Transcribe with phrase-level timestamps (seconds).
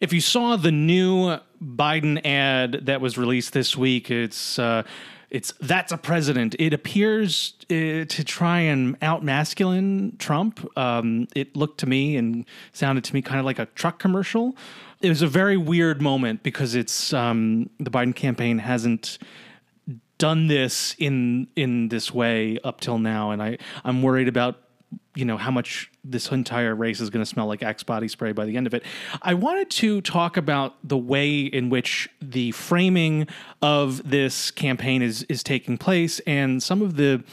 [0.00, 4.82] If you saw the new Biden ad that was released this week, it's uh,
[5.28, 6.56] it's that's a president.
[6.58, 10.66] It appears uh, to try and out masculine Trump.
[10.76, 14.56] Um, it looked to me and sounded to me kind of like a truck commercial.
[15.02, 19.18] It was a very weird moment because it's um, the Biden campaign hasn't
[20.16, 24.56] done this in in this way up till now, and I I'm worried about
[25.14, 28.32] you know how much this entire race is going to smell like Axe body spray
[28.32, 28.84] by the end of it.
[29.22, 33.26] I wanted to talk about the way in which the framing
[33.60, 37.24] of this campaign is is taking place and some of the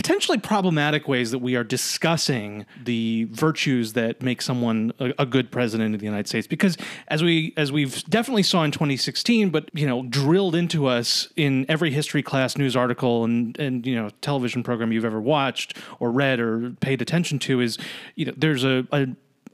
[0.00, 5.52] potentially problematic ways that we are discussing the virtues that make someone a, a, good
[5.52, 6.46] president of the United States.
[6.46, 6.78] Because
[7.08, 11.66] as we as we've definitely saw in 2016, but you know drilled into us in
[11.68, 16.10] every history class, news article, and and you know television program you've ever watched or
[16.10, 17.76] read or paid attention to is
[18.14, 19.06] you know there's a, a,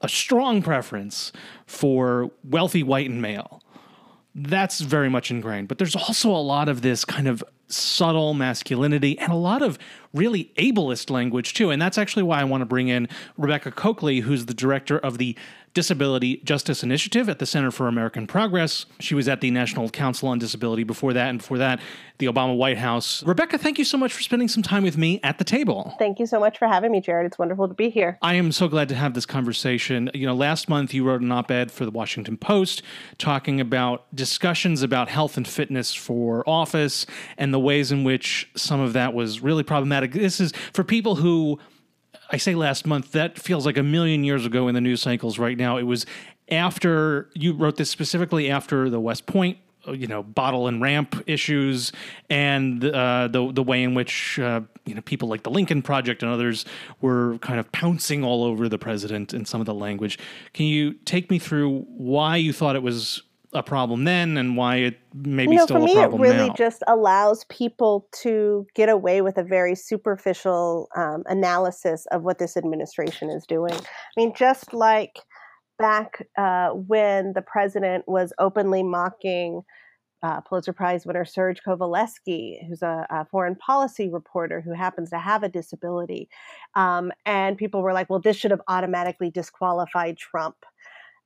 [0.02, 1.32] a strong preference
[1.66, 3.60] for wealthy white and male
[4.38, 5.66] that's very much ingrained.
[5.66, 9.78] But there's also a lot of this kind of subtle masculinity and a lot of
[10.12, 11.70] really ableist language too.
[11.70, 15.18] And that's actually why I want to bring in Rebecca Cokley, who's the director of
[15.18, 15.36] the
[15.76, 18.86] Disability Justice Initiative at the Center for American Progress.
[18.98, 21.80] She was at the National Council on Disability before that, and before that,
[22.16, 23.22] the Obama White House.
[23.24, 25.94] Rebecca, thank you so much for spending some time with me at the table.
[25.98, 27.26] Thank you so much for having me, Jared.
[27.26, 28.16] It's wonderful to be here.
[28.22, 30.10] I am so glad to have this conversation.
[30.14, 32.82] You know, last month you wrote an op ed for the Washington Post
[33.18, 37.04] talking about discussions about health and fitness for office
[37.36, 40.12] and the ways in which some of that was really problematic.
[40.12, 41.58] This is for people who
[42.30, 45.38] I say last month, that feels like a million years ago in the news cycles
[45.38, 45.76] right now.
[45.76, 46.06] It was
[46.48, 51.22] after you wrote this specifically after the West Point uh, you know bottle and ramp
[51.26, 51.92] issues
[52.28, 56.22] and uh, the the way in which uh, you know people like the Lincoln Project
[56.22, 56.64] and others
[57.00, 60.18] were kind of pouncing all over the president in some of the language.
[60.54, 63.22] Can you take me through why you thought it was
[63.56, 66.54] a problem then and why it maybe you know, still for me, it really now.
[66.54, 72.56] just allows people to get away with a very superficial um, analysis of what this
[72.56, 73.74] administration is doing.
[73.74, 73.80] I
[74.16, 75.20] mean, just like
[75.78, 79.62] back uh, when the president was openly mocking
[80.22, 85.18] uh, Pulitzer Prize winner Serge Kovaleski, who's a, a, foreign policy reporter who happens to
[85.18, 86.28] have a disability.
[86.74, 90.56] Um, and people were like, well, this should have automatically disqualified Trump.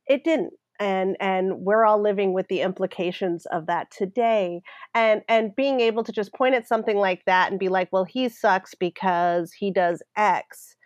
[0.06, 4.62] It didn't and and we're all living with the implications of that today.
[4.94, 8.04] And and being able to just point at something like that and be like well
[8.04, 10.76] he sucks because he does x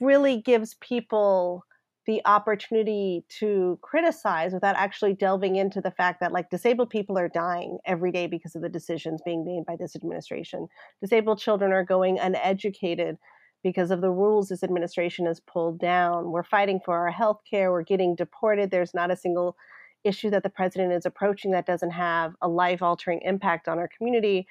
[0.00, 1.64] really gives people
[2.06, 7.28] the opportunity to criticize without actually delving into the fact that like disabled people are
[7.28, 10.68] dying every day because of the decisions being made by this administration.
[11.02, 13.16] Disabled children are going uneducated
[13.62, 16.30] because of the rules this administration has pulled down.
[16.30, 17.72] We're fighting for our health care.
[17.72, 18.70] We're getting deported.
[18.70, 19.56] There's not a single
[20.04, 23.88] issue that the president is approaching that doesn't have a life altering impact on our
[23.88, 24.46] community.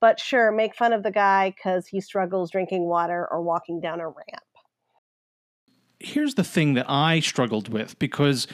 [0.00, 4.00] But sure, make fun of the guy because he struggles drinking water or walking down
[4.00, 4.44] a ramp.
[5.98, 8.46] Here's the thing that I struggled with because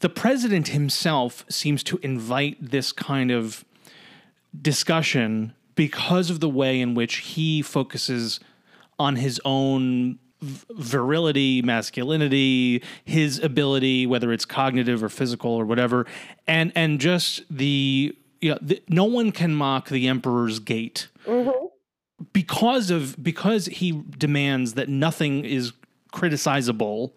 [0.00, 3.64] the president himself seems to invite this kind of
[4.60, 8.40] discussion because of the way in which he focuses
[8.98, 16.06] on his own virility, masculinity, his ability, whether it's cognitive or physical or whatever,
[16.46, 21.66] and and just the you know, the, no one can mock the emperor's gait mm-hmm.
[22.32, 25.72] because of because he demands that nothing is
[26.12, 27.12] criticizable.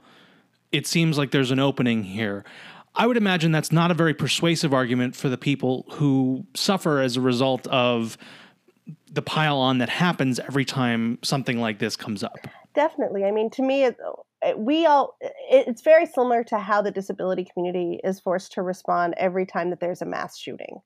[0.71, 2.45] It seems like there's an opening here.
[2.95, 7.17] I would imagine that's not a very persuasive argument for the people who suffer as
[7.17, 8.17] a result of
[9.11, 12.37] the pile on that happens every time something like this comes up.
[12.75, 13.25] Definitely.
[13.25, 13.97] I mean, to me, it,
[14.57, 19.45] we all, it's very similar to how the disability community is forced to respond every
[19.45, 20.79] time that there's a mass shooting,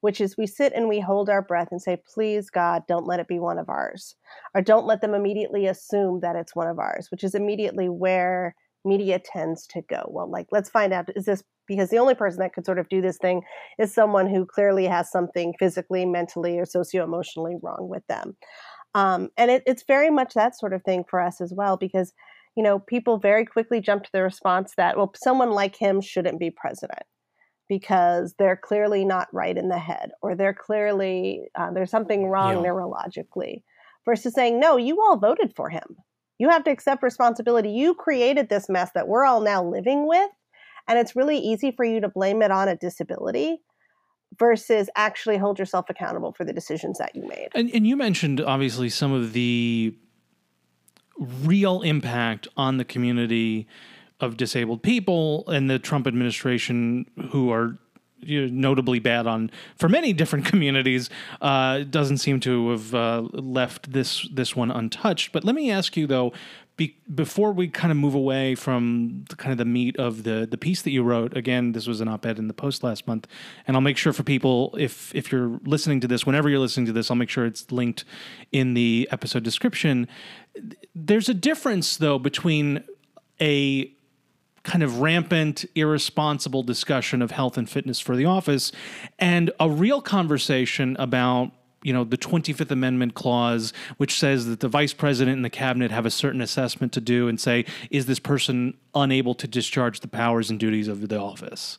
[0.00, 3.20] which is we sit and we hold our breath and say, please, God, don't let
[3.20, 4.14] it be one of ours.
[4.54, 8.54] Or don't let them immediately assume that it's one of ours, which is immediately where
[8.84, 10.04] media tends to go.
[10.08, 12.88] Well, like, let's find out is this because the only person that could sort of
[12.88, 13.42] do this thing
[13.78, 18.36] is someone who clearly has something physically, mentally, or socio emotionally wrong with them.
[18.96, 22.12] Um, and it, it's very much that sort of thing for us as well, because
[22.56, 26.40] you know people very quickly jump to the response that well, someone like him shouldn't
[26.40, 27.04] be president
[27.68, 32.56] because they're clearly not right in the head, or they're clearly uh, there's something wrong
[32.56, 32.68] yeah.
[32.68, 33.62] neurologically.
[34.04, 35.96] Versus saying no, you all voted for him.
[36.40, 37.70] You have to accept responsibility.
[37.70, 40.30] You created this mess that we're all now living with
[40.88, 43.58] and it's really easy for you to blame it on a disability
[44.38, 47.48] versus actually hold yourself accountable for the decisions that you made.
[47.54, 49.94] And, and you mentioned obviously some of the
[51.18, 53.66] real impact on the community
[54.20, 57.78] of disabled people and the Trump administration, who are
[58.22, 61.10] notably bad on for many different communities,
[61.40, 65.32] uh, doesn't seem to have uh, left this this one untouched.
[65.32, 66.32] But let me ask you though,
[66.80, 70.48] be, before we kind of move away from the, kind of the meat of the
[70.50, 71.36] the piece that you wrote.
[71.36, 73.28] Again, this was an op-ed in the Post last month,
[73.66, 76.86] and I'll make sure for people if if you're listening to this, whenever you're listening
[76.86, 78.06] to this, I'll make sure it's linked
[78.50, 80.08] in the episode description.
[80.94, 82.82] There's a difference though between
[83.42, 83.92] a
[84.62, 88.72] kind of rampant, irresponsible discussion of health and fitness for the office
[89.18, 94.68] and a real conversation about you know the 25th amendment clause which says that the
[94.68, 98.18] vice president and the cabinet have a certain assessment to do and say is this
[98.18, 101.78] person unable to discharge the powers and duties of the office?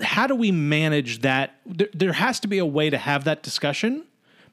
[0.00, 1.56] How do we manage that?
[1.66, 4.04] There, there has to be a way to have that discussion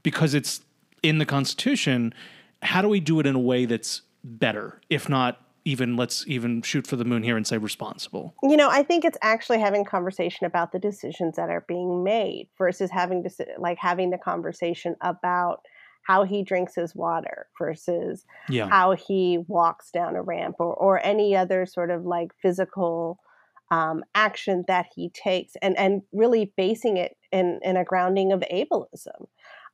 [0.04, 0.62] because it's
[1.04, 2.13] in the constitution.
[2.62, 6.61] How do we do it in a way that's better if not even let's even
[6.61, 9.83] shoot for the moon here and say responsible you know i think it's actually having
[9.83, 14.95] conversation about the decisions that are being made versus having to like having the conversation
[15.01, 15.61] about
[16.03, 18.69] how he drinks his water versus yeah.
[18.69, 23.19] how he walks down a ramp or, or any other sort of like physical
[23.71, 28.39] um, action that he takes and, and really basing it in, in a grounding of
[28.49, 29.27] ableism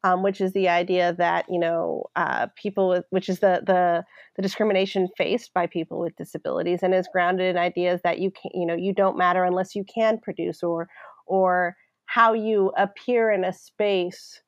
[0.03, 4.03] um, which is the idea that you know uh, people with which is the, the
[4.35, 8.51] the discrimination faced by people with disabilities and is grounded in ideas that you can
[8.53, 10.87] you know you don't matter unless you can produce or
[11.25, 14.41] or how you appear in a space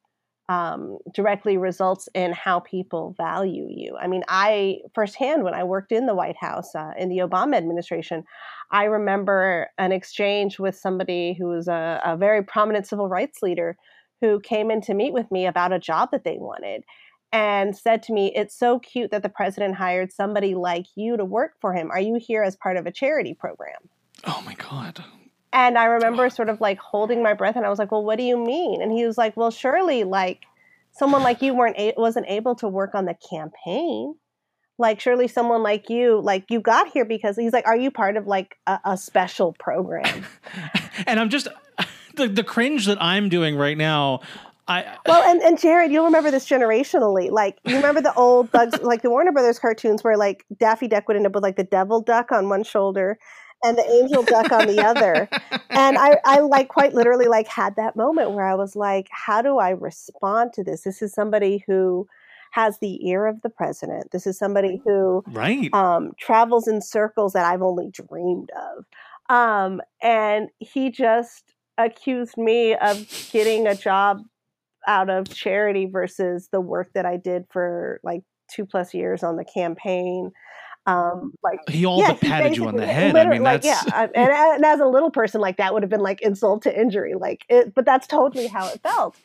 [0.47, 3.97] um, directly results in how people value you.
[3.99, 7.55] I mean, I firsthand when I worked in the White House uh, in the Obama
[7.55, 8.23] administration,
[8.71, 13.75] I remember an exchange with somebody who was a, a very prominent civil rights leader
[14.21, 16.83] who came in to meet with me about a job that they wanted
[17.31, 21.25] and said to me, It's so cute that the president hired somebody like you to
[21.25, 21.91] work for him.
[21.91, 23.89] Are you here as part of a charity program?
[24.25, 25.03] Oh my God.
[25.51, 28.17] And I remember sort of like holding my breath and I was like, Well, what
[28.17, 28.81] do you mean?
[28.81, 30.43] And he was like, Well, surely like
[30.91, 34.15] someone like you weren't a- wasn't able to work on the campaign
[34.77, 38.17] like surely someone like you like you got here because he's like are you part
[38.17, 40.25] of like a, a special program
[41.07, 41.47] and i'm just
[42.15, 44.21] the, the cringe that I'm doing right now.
[44.67, 47.29] I, well, and, and Jared, you'll remember this generationally.
[47.29, 51.07] Like, you remember the old Bugs, like the Warner Brothers cartoons where like Daffy Duck
[51.07, 53.19] would end up with like the devil duck on one shoulder
[53.63, 55.29] and the angel duck on the other.
[55.69, 59.41] And I, I like quite literally like had that moment where I was like, how
[59.41, 60.81] do I respond to this?
[60.81, 62.07] This is somebody who
[62.51, 64.11] has the ear of the president.
[64.11, 65.73] This is somebody who right.
[65.73, 68.85] um, travels in circles that I've only dreamed of.
[69.29, 74.21] Um, and he just accused me of getting a job
[74.87, 79.35] out of charity versus the work that I did for like two plus years on
[79.35, 80.31] the campaign.
[80.87, 83.15] Um, like he all yeah, but patted you on the head.
[83.15, 84.07] I mean, like, that's yeah.
[84.13, 87.15] and, and as a little person, like that would have been like insult to injury.
[87.15, 89.17] Like, it, but that's totally how it felt.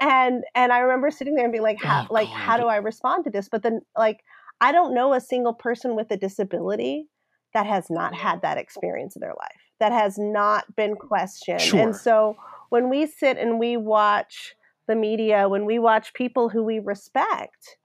[0.00, 2.36] And and I remember sitting there and being like, how, oh, like, God.
[2.36, 3.48] how do I respond to this?
[3.48, 4.22] But then, like,
[4.60, 7.06] I don't know a single person with a disability
[7.54, 11.60] that has not had that experience in their life that has not been questioned.
[11.60, 11.80] Sure.
[11.80, 12.36] And so
[12.70, 14.54] when we sit and we watch
[14.86, 17.76] the media, when we watch people who we respect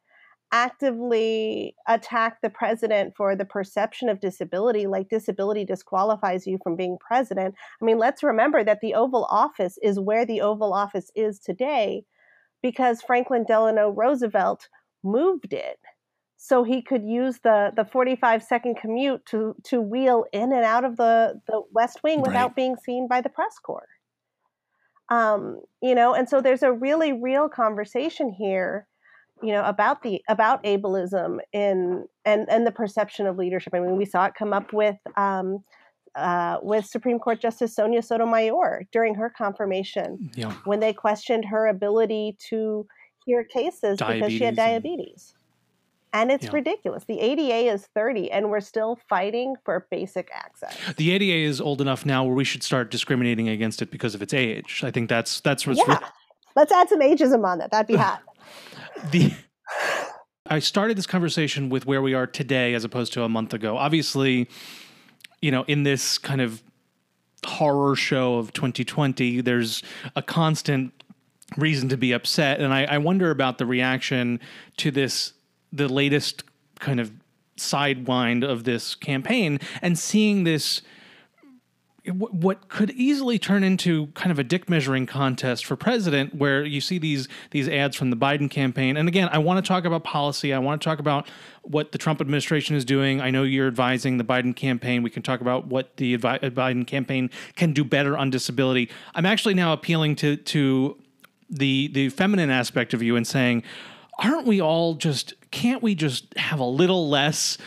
[0.53, 6.95] actively attack the president for the perception of disability, like disability disqualifies you from being
[7.05, 7.55] president.
[7.81, 12.05] I mean, let's remember that the Oval Office is where the Oval Office is today
[12.61, 14.69] because Franklin Delano Roosevelt
[15.03, 15.79] moved it
[16.43, 20.83] so he could use the the 45 second commute to to wheel in and out
[20.83, 22.55] of the the west wing without right.
[22.55, 23.87] being seen by the press corps
[25.07, 28.87] um, you know and so there's a really real conversation here
[29.41, 33.95] you know about the about ableism in and and the perception of leadership i mean
[33.95, 35.63] we saw it come up with um,
[36.15, 40.53] uh, with Supreme Court Justice Sonia Sotomayor during her confirmation yeah.
[40.65, 42.85] when they questioned her ability to
[43.25, 45.33] hear cases diabetes because she had diabetes.
[45.33, 45.42] And
[46.31, 46.51] it's yeah.
[46.53, 47.05] ridiculous.
[47.05, 50.77] The ADA is 30 and we're still fighting for basic access.
[50.95, 54.21] The ADA is old enough now where we should start discriminating against it because of
[54.21, 54.81] its age.
[54.83, 55.99] I think that's that's what's Yeah.
[55.99, 56.07] Re-
[56.55, 57.71] Let's add some ageism on that.
[57.71, 58.21] That'd be hot.
[59.11, 59.33] the
[60.45, 63.77] I started this conversation with where we are today as opposed to a month ago.
[63.77, 64.49] Obviously,
[65.41, 66.61] you know, in this kind of
[67.45, 69.81] horror show of 2020, there's
[70.15, 70.91] a constant
[71.57, 72.59] reason to be upset.
[72.59, 74.39] And I, I wonder about the reaction
[74.77, 75.33] to this
[75.73, 76.43] the latest
[76.79, 77.11] kind of
[77.57, 80.81] sidewind of this campaign and seeing this
[82.11, 86.81] what could easily turn into kind of a dick measuring contest for president where you
[86.81, 88.97] see these these ads from the Biden campaign.
[88.97, 90.53] And again I want to talk about policy.
[90.53, 91.29] I want to talk about
[91.61, 93.21] what the Trump administration is doing.
[93.21, 95.01] I know you're advising the Biden campaign.
[95.01, 98.89] We can talk about what the uh, Biden campaign can do better on disability.
[99.15, 100.97] I'm actually now appealing to to
[101.49, 103.63] the the feminine aspect of you and saying
[104.19, 107.57] aren't we all just can't we just have a little less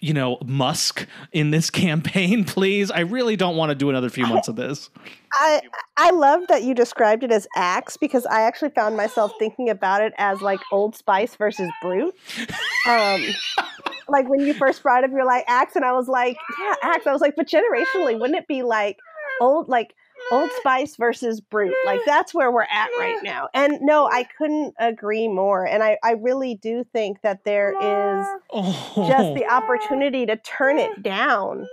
[0.00, 2.90] you know, Musk in this campaign, please?
[2.90, 4.90] I really don't want to do another few months of this.
[5.32, 5.62] I
[5.96, 10.02] I love that you described it as Axe because I actually found myself thinking about
[10.02, 12.14] it as like Old Spice versus Brut.
[12.86, 13.24] Um,
[14.08, 17.06] like when you first brought up, you're like Axe, and I was like, yeah, Axe.
[17.06, 18.98] I was like, but generationally, wouldn't it be like
[19.40, 19.94] old, like
[20.30, 21.74] Old Spice versus Brut.
[21.84, 23.48] Like that's where we're at right now.
[23.54, 25.66] And no, I couldn't agree more.
[25.66, 29.04] And I, I really do think that there is oh.
[29.08, 31.66] just the opportunity to turn it down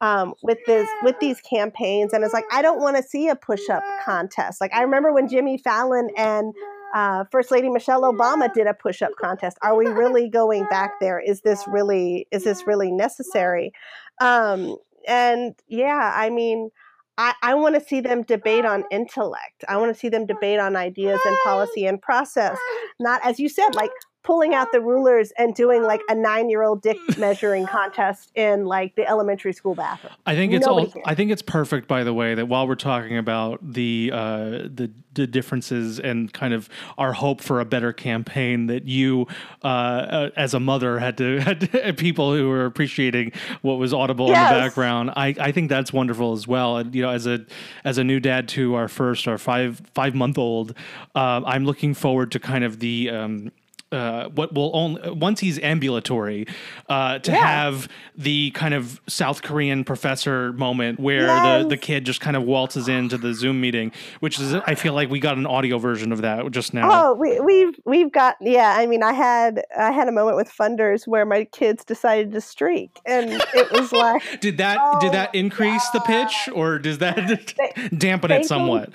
[0.00, 2.12] um, with this with these campaigns.
[2.12, 4.60] And it's like I don't want to see a push up contest.
[4.60, 6.54] Like I remember when Jimmy Fallon and
[6.94, 9.58] uh, First Lady Michelle Obama did a push up contest.
[9.62, 11.20] Are we really going back there?
[11.20, 13.72] Is this really is this really necessary?
[14.20, 16.70] Um, and yeah, I mean.
[17.18, 18.88] I, I want to see them debate on oh.
[18.90, 19.64] intellect.
[19.68, 22.56] I want to see them debate on ideas and policy and process,
[23.00, 23.90] not as you said, like
[24.22, 29.08] pulling out the rulers and doing like a nine-year-old dick measuring contest in like the
[29.08, 30.12] elementary school bathroom.
[30.26, 30.92] I think it's Nobody all.
[30.92, 31.04] Cares.
[31.06, 34.90] I think it's perfect, by the way, that while we're talking about the uh, the
[35.14, 39.26] the differences and kind of our hope for a better campaign, that you,
[39.64, 43.32] uh, uh, as a mother, had to had people who were appreciating
[43.62, 44.50] what was audible yes.
[44.50, 45.10] in the background.
[45.16, 46.76] I I think that's wonderful as well.
[46.76, 47.44] And you know, as a
[47.84, 50.74] as a new dad to our first, our five five month old,
[51.14, 53.10] uh, I'm looking forward to kind of the.
[53.10, 53.52] Um,
[53.92, 56.46] uh, what will only once he's ambulatory
[56.88, 57.38] uh, to yeah.
[57.38, 61.62] have the kind of South Korean professor moment where yes.
[61.62, 64.92] the the kid just kind of waltzes into the Zoom meeting, which is I feel
[64.92, 66.88] like we got an audio version of that just now.
[66.90, 68.74] Oh, we, we've we've got yeah.
[68.76, 72.40] I mean, I had I had a moment with funders where my kids decided to
[72.40, 75.94] streak, and it was like did that oh, did that increase God.
[75.94, 78.92] the pitch or does that they, dampen it somewhat?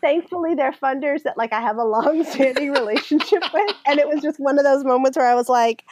[0.00, 3.76] Thankfully they're funders that like I have a long standing relationship with.
[3.86, 5.84] And it was just one of those moments where I was like,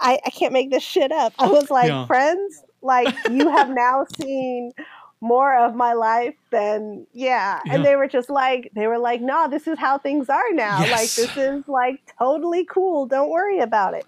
[0.00, 1.32] I, I can't make this shit up.
[1.38, 2.06] I was like, yeah.
[2.06, 4.72] friends, like you have now seen
[5.20, 7.60] more of my life than yeah.
[7.64, 7.74] yeah.
[7.74, 10.80] And they were just like they were like, no, this is how things are now.
[10.80, 10.90] Yes.
[10.90, 13.06] Like this is like totally cool.
[13.06, 14.06] Don't worry about it.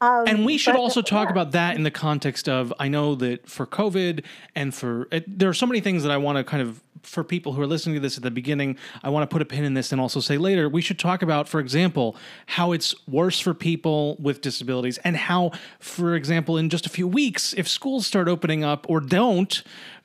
[0.00, 1.32] Um, and we should but, also talk yeah.
[1.32, 5.48] about that in the context of I know that for COVID and for it, there
[5.48, 7.94] are so many things that I want to kind of for people who are listening
[7.94, 10.20] to this at the beginning, I want to put a pin in this and also
[10.20, 14.98] say later, we should talk about, for example, how it's worse for people with disabilities
[14.98, 19.00] and how, for example, in just a few weeks, if schools start opening up or
[19.00, 19.62] don't,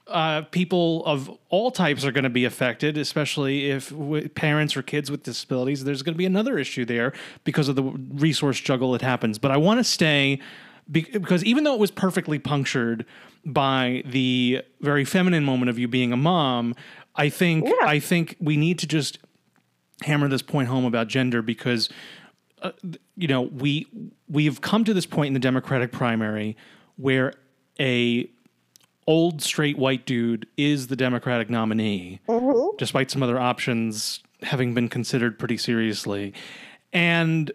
[0.08, 4.82] uh, people of all types are going to be affected, especially if w- parents or
[4.82, 5.84] kids with disabilities.
[5.84, 9.40] There's going to be another issue there because of the resource juggle that happens.
[9.40, 10.40] But I want to stay
[10.92, 13.06] because even though it was perfectly punctured
[13.46, 16.76] by the very feminine moment of you being a mom,
[17.16, 17.88] I think yeah.
[17.88, 19.20] I think we need to just
[20.02, 21.90] hammer this point home about gender because
[22.62, 22.72] uh,
[23.16, 23.88] you know we
[24.28, 26.58] we've come to this point in the Democratic primary
[26.98, 27.34] where
[27.80, 28.30] a
[29.08, 32.76] old straight white dude is the Democratic nominee, mm-hmm.
[32.78, 36.34] despite some other options having been considered pretty seriously,
[36.92, 37.52] and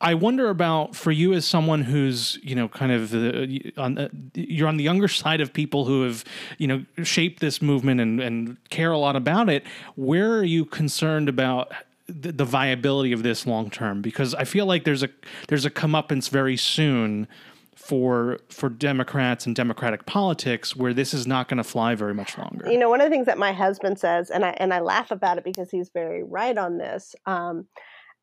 [0.00, 4.08] I wonder about for you as someone who's you know kind of uh, on uh,
[4.34, 6.24] you're on the younger side of people who have
[6.58, 9.64] you know shaped this movement and and care a lot about it.
[9.94, 11.72] Where are you concerned about
[12.06, 14.02] the, the viability of this long term?
[14.02, 15.08] Because I feel like there's a
[15.48, 17.26] there's a comeuppance very soon
[17.74, 22.36] for for Democrats and Democratic politics where this is not going to fly very much
[22.36, 22.70] longer.
[22.70, 25.10] You know, one of the things that my husband says, and I and I laugh
[25.10, 27.14] about it because he's very right on this.
[27.24, 27.66] Um,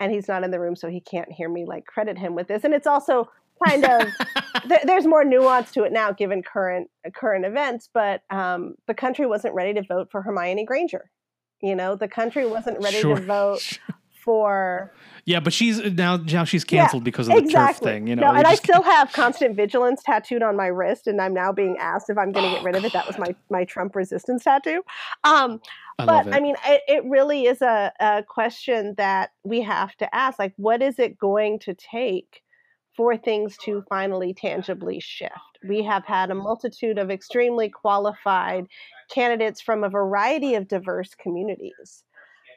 [0.04, 2.50] and he's not in the room, so he can't hear me like credit him with
[2.50, 2.66] this.
[2.66, 3.30] And it's also
[3.66, 4.02] kind of
[4.68, 7.88] th- there's more nuance to it now given current current events.
[7.94, 11.10] But um, the country wasn't ready to vote for Hermione Granger.
[11.62, 13.16] You know, the country wasn't ready sure.
[13.16, 13.80] to vote
[14.24, 14.92] for
[15.26, 17.88] yeah, but she's now now she's canceled yeah, because of the exactly.
[17.88, 18.08] TERF thing.
[18.08, 21.34] You know, no, and I still have constant vigilance tattooed on my wrist, and I'm
[21.34, 22.92] now being asked if I'm going to oh, get rid of it.
[22.92, 24.82] That was my my Trump resistance tattoo.
[25.24, 25.62] Um,
[26.00, 30.16] I but I mean, it, it really is a, a question that we have to
[30.16, 30.40] ask.
[30.40, 32.42] Like, what is it going to take?
[32.96, 35.34] for things to finally tangibly shift.
[35.68, 38.68] We have had a multitude of extremely qualified
[39.12, 42.04] candidates from a variety of diverse communities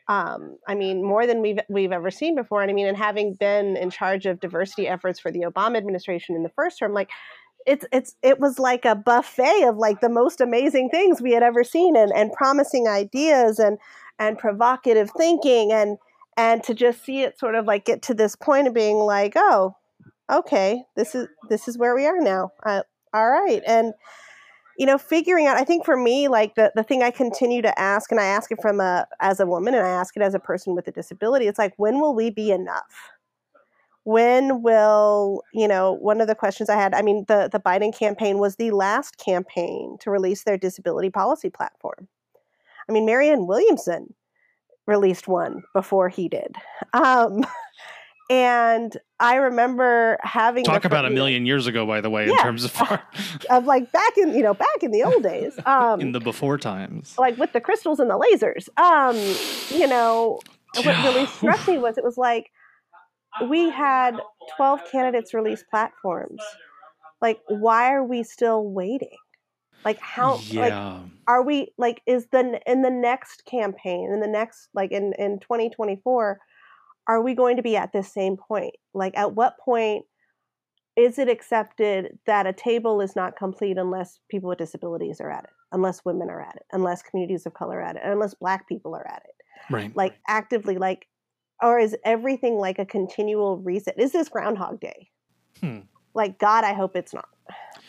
[0.09, 2.62] um, I mean, more than we've we've ever seen before.
[2.62, 6.37] And I mean, and having been in charge of diversity efforts for the Obama administration
[6.37, 7.11] in the first term, like
[7.66, 11.42] it's it's it was like a buffet of like the most amazing things we had
[11.42, 13.78] ever seen and and promising ideas and
[14.18, 15.99] and provocative thinking and
[16.37, 19.32] and to just see it sort of like get to this point of being like
[19.37, 19.75] oh
[20.32, 22.50] okay this is this is where we are now.
[22.64, 22.82] Uh,
[23.12, 23.62] all right.
[23.66, 23.94] And
[24.78, 27.78] you know figuring out i think for me like the, the thing i continue to
[27.78, 30.35] ask and i ask it from a as a woman and i ask it as
[30.35, 32.85] a person with a disability it's like when will we be enough
[34.06, 37.92] when will you know one of the questions i had i mean the the biden
[37.92, 42.06] campaign was the last campaign to release their disability policy platform.
[42.88, 44.14] I mean marianne williamson
[44.86, 46.54] released one before he did.
[46.92, 47.44] Um,
[48.30, 52.32] and i remember having talk about a million years ago by the way Yeah.
[52.32, 53.02] in terms of our...
[53.50, 56.58] of like back in you know back in the old days um, in the before
[56.58, 57.16] times.
[57.18, 58.68] like with the crystals and the lasers.
[58.80, 59.16] Um,
[59.76, 60.38] you know
[60.76, 62.50] what really struck me was it was like
[63.49, 64.21] we had
[64.57, 66.43] 12 candidates release platforms.
[67.21, 69.16] Like why are we still waiting?
[69.85, 71.00] Like how like yeah.
[71.28, 75.38] are we like is the in the next campaign in the next like in in
[75.38, 76.40] 2024
[77.09, 78.75] are we going to be at this same point?
[78.93, 80.05] Like at what point
[80.97, 85.45] is it accepted that a table is not complete unless people with disabilities are at
[85.45, 88.66] it unless women are at it unless communities of color are at it unless black
[88.69, 89.73] people are at it?
[89.73, 89.95] Right.
[89.95, 91.07] Like actively like
[91.62, 93.98] or is everything like a continual reset?
[93.98, 95.10] Is this groundhog day?
[95.60, 95.80] Hmm.
[96.14, 97.28] like god i hope it's not.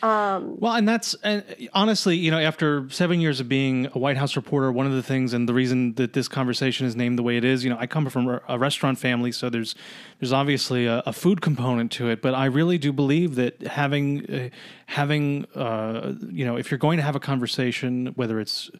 [0.02, 1.42] Um Well, and that's and
[1.74, 5.02] honestly, you know, after seven years of being a White House reporter, one of the
[5.02, 7.76] things and the reason that this conversation is named the way it is, you know,
[7.78, 9.74] I come from a- a restaurant family, so there's
[10.20, 14.30] there's obviously a, a food component to it, but I really do believe that having
[14.32, 14.48] uh,
[14.86, 18.70] having uh, you know, if you're going to have a conversation, whether it's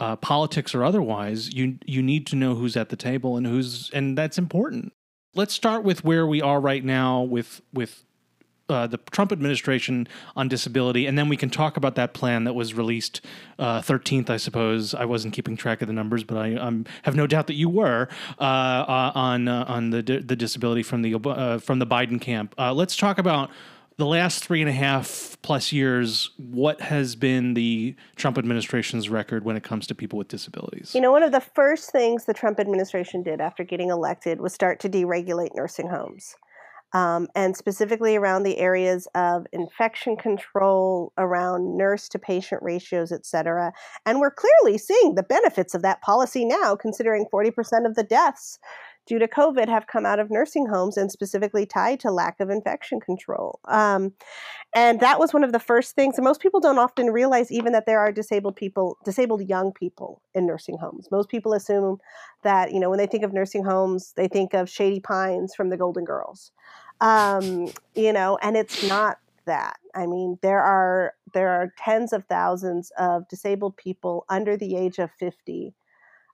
[0.00, 3.90] uh, politics or otherwise, you you need to know who's at the table and who's
[3.92, 4.92] and that's important.
[5.34, 8.04] Let's start with where we are right now with with
[8.68, 12.54] uh, the Trump administration on disability, and then we can talk about that plan that
[12.54, 13.20] was released
[13.58, 14.94] uh, 13th, I suppose.
[14.94, 17.68] I wasn't keeping track of the numbers, but I um, have no doubt that you
[17.68, 18.08] were
[18.38, 22.54] uh, uh, on uh, on the the disability from the uh, from the Biden camp.
[22.58, 23.50] Uh, let's talk about
[23.96, 26.30] the last three and a half plus years.
[26.36, 30.94] What has been the Trump administration's record when it comes to people with disabilities?
[30.94, 34.52] You know, one of the first things the Trump administration did after getting elected was
[34.52, 36.34] start to deregulate nursing homes.
[36.92, 43.26] Um, and specifically around the areas of infection control, around nurse to patient ratios, et
[43.26, 43.72] cetera.
[44.06, 47.50] And we're clearly seeing the benefits of that policy now, considering 40%
[47.84, 48.60] of the deaths
[49.06, 52.50] due to COVID have come out of nursing homes and specifically tied to lack of
[52.50, 53.60] infection control.
[53.66, 54.12] Um,
[54.74, 56.16] and that was one of the first things.
[56.16, 60.22] And most people don't often realize even that there are disabled people, disabled young people
[60.34, 61.08] in nursing homes.
[61.10, 61.98] Most people assume
[62.42, 65.68] that, you know, when they think of nursing homes, they think of Shady Pines from
[65.68, 66.52] the Golden Girls.
[67.00, 69.78] Um, you know, and it's not that.
[69.94, 74.98] I mean, there are there are tens of thousands of disabled people under the age
[74.98, 75.74] of 50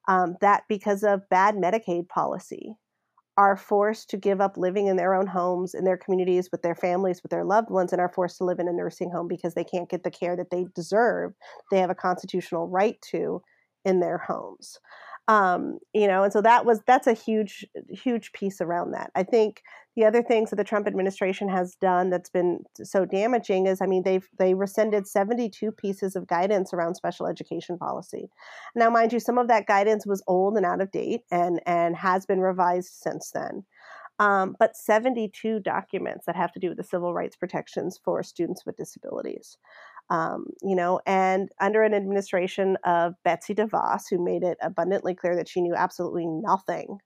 [0.09, 2.75] um, that because of bad Medicaid policy
[3.37, 6.75] are forced to give up living in their own homes, in their communities, with their
[6.75, 9.55] families, with their loved ones, and are forced to live in a nursing home because
[9.55, 11.33] they can't get the care that they deserve,
[11.71, 13.41] they have a constitutional right to
[13.85, 14.79] in their homes.
[15.29, 19.11] Um, you know, and so that was that's a huge, huge piece around that.
[19.15, 19.63] I think
[19.95, 23.87] the other things that the Trump administration has done that's been so damaging is, I
[23.87, 28.29] mean, they've they rescinded 72 pieces of guidance around special education policy.
[28.75, 31.97] Now, mind you, some of that guidance was old and out of date, and and
[31.97, 33.65] has been revised since then.
[34.21, 38.67] Um, but 72 documents that have to do with the civil rights protections for students
[38.67, 39.57] with disabilities.
[40.11, 45.37] Um, you know, and under an administration of Betsy DeVos, who made it abundantly clear
[45.37, 46.99] that she knew absolutely nothing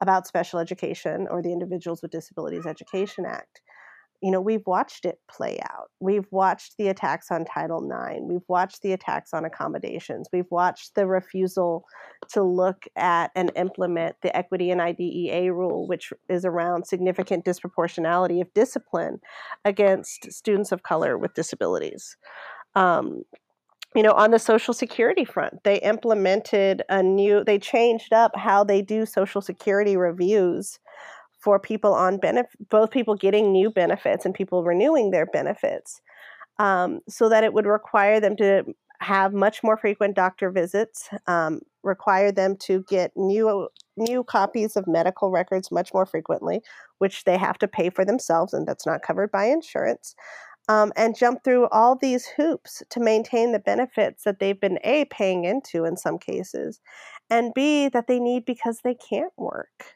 [0.00, 3.60] about special education or the Individuals with Disabilities Education Act.
[4.22, 5.90] You know, we've watched it play out.
[6.00, 8.22] We've watched the attacks on Title IX.
[8.22, 10.28] We've watched the attacks on accommodations.
[10.32, 11.84] We've watched the refusal
[12.30, 18.40] to look at and implement the equity and IDEA rule, which is around significant disproportionality
[18.40, 19.20] of discipline
[19.64, 22.16] against students of color with disabilities.
[22.74, 23.22] Um,
[23.94, 28.62] you know, on the Social Security front, they implemented a new, they changed up how
[28.62, 30.78] they do Social Security reviews
[31.46, 36.00] for people on benefit, both people getting new benefits and people renewing their benefits,
[36.58, 38.64] um, so that it would require them to
[39.00, 44.88] have much more frequent doctor visits, um, require them to get new new copies of
[44.88, 46.60] medical records much more frequently,
[46.98, 50.16] which they have to pay for themselves, and that's not covered by insurance.
[50.68, 55.04] Um, and jump through all these hoops to maintain the benefits that they've been a
[55.04, 56.80] paying into in some cases,
[57.30, 59.95] and b that they need because they can't work.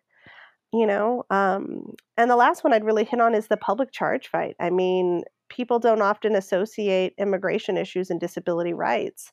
[0.73, 4.29] You know, um, and the last one I'd really hit on is the public charge
[4.29, 4.55] fight.
[4.61, 9.33] I mean, people don't often associate immigration issues and disability rights.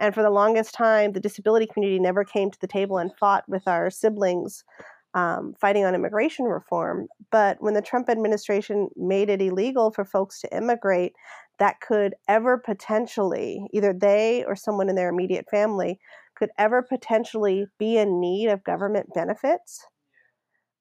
[0.00, 3.44] And for the longest time, the disability community never came to the table and fought
[3.48, 4.64] with our siblings
[5.12, 7.08] um, fighting on immigration reform.
[7.30, 11.14] But when the Trump administration made it illegal for folks to immigrate,
[11.58, 15.98] that could ever potentially, either they or someone in their immediate family,
[16.34, 19.84] could ever potentially be in need of government benefits.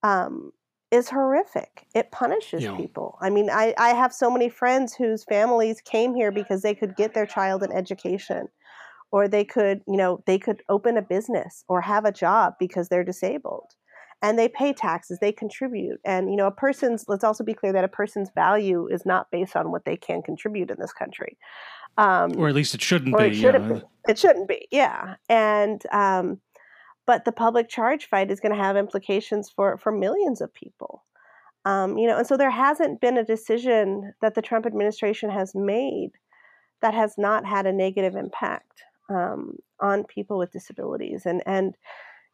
[0.03, 0.51] Um,
[0.89, 1.85] is horrific.
[1.93, 2.75] It punishes yeah.
[2.77, 3.17] people.
[3.19, 6.95] I mean, I, I have so many friends whose families came here because they could
[6.95, 8.47] get their child an education
[9.11, 12.87] or they could, you know, they could open a business or have a job because
[12.87, 13.73] they're disabled
[14.21, 17.71] and they pay taxes they contribute and you know a person's let's also be clear
[17.71, 21.37] that a person's value is not based on what they can contribute in this country
[21.97, 23.79] um, or at least it shouldn't be it shouldn't, yeah.
[23.79, 26.39] be it shouldn't be yeah and um,
[27.07, 31.03] but the public charge fight is going to have implications for for millions of people
[31.65, 35.55] um, you know and so there hasn't been a decision that the trump administration has
[35.55, 36.11] made
[36.81, 41.75] that has not had a negative impact um, on people with disabilities and and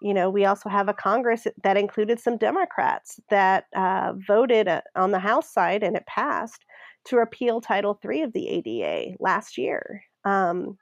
[0.03, 4.81] you know, we also have a Congress that included some Democrats that uh, voted uh,
[4.97, 6.65] on the House side, and it passed
[7.05, 10.03] to repeal Title III of the ADA last year.
[10.25, 10.77] Um,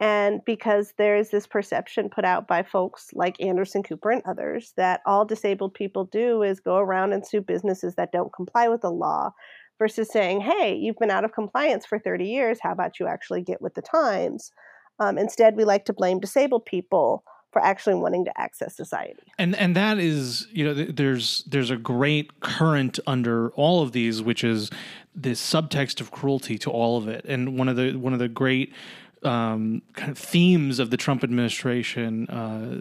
[0.00, 4.72] and because there is this perception put out by folks like Anderson Cooper and others
[4.76, 8.82] that all disabled people do is go around and sue businesses that don't comply with
[8.82, 9.32] the law
[9.78, 12.58] versus saying, hey, you've been out of compliance for 30 years.
[12.62, 14.52] How about you actually get with the times?
[15.00, 19.22] Um, instead, we like to blame disabled people for actually wanting to access society.
[19.38, 24.20] And and that is, you know, there's there's a great current under all of these,
[24.20, 24.70] which is
[25.14, 27.24] this subtext of cruelty to all of it.
[27.24, 28.74] And one of the one of the great
[29.22, 32.28] um, kind of themes of the Trump administration.
[32.28, 32.80] Uh,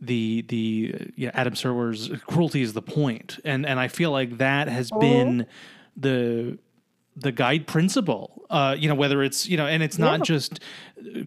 [0.00, 4.68] the the yeah, Adam Serwer's cruelty is the point, and and I feel like that
[4.68, 5.00] has mm-hmm.
[5.00, 5.46] been
[5.96, 6.58] the
[7.16, 10.24] the guide principle uh, you know whether it's you know and it's not yeah.
[10.24, 10.60] just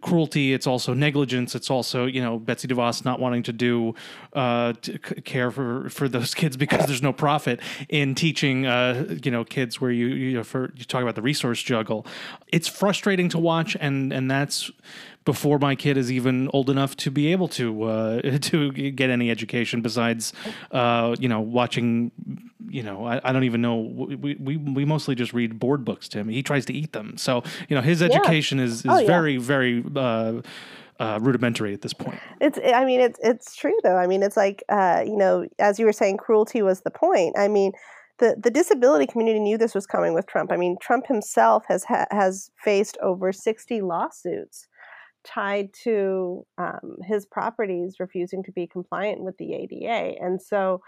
[0.02, 3.94] cruelty it's also negligence it's also you know betsy devos not wanting to do
[4.34, 9.32] uh, to care for for those kids because there's no profit in teaching uh, you
[9.32, 12.06] know kids where you you know for you talk about the resource juggle
[12.48, 14.72] it's frustrating to watch and and that's
[15.26, 19.30] before my kid is even old enough to be able to uh, to get any
[19.30, 20.34] education besides
[20.72, 22.12] uh, you know watching
[22.68, 26.08] you know I, I, don't even know we, we we mostly just read board books
[26.10, 28.66] to him he tries to eat them so you know his education yeah.
[28.66, 29.08] is is oh, yeah.
[29.08, 30.42] very very uh,
[30.98, 32.18] uh, rudimentary at this point.
[32.40, 33.98] It's, I mean, it's it's true though.
[33.98, 37.38] I mean, it's like, uh, you know, as you were saying, cruelty was the point.
[37.38, 37.74] I mean,
[38.20, 40.54] the the disability community knew this was coming with Trump.
[40.54, 44.70] I mean, Trump himself has ha- has faced over sixty lawsuits
[45.26, 50.22] tied to um, his properties refusing to be compliant with the ADA.
[50.22, 50.82] And so,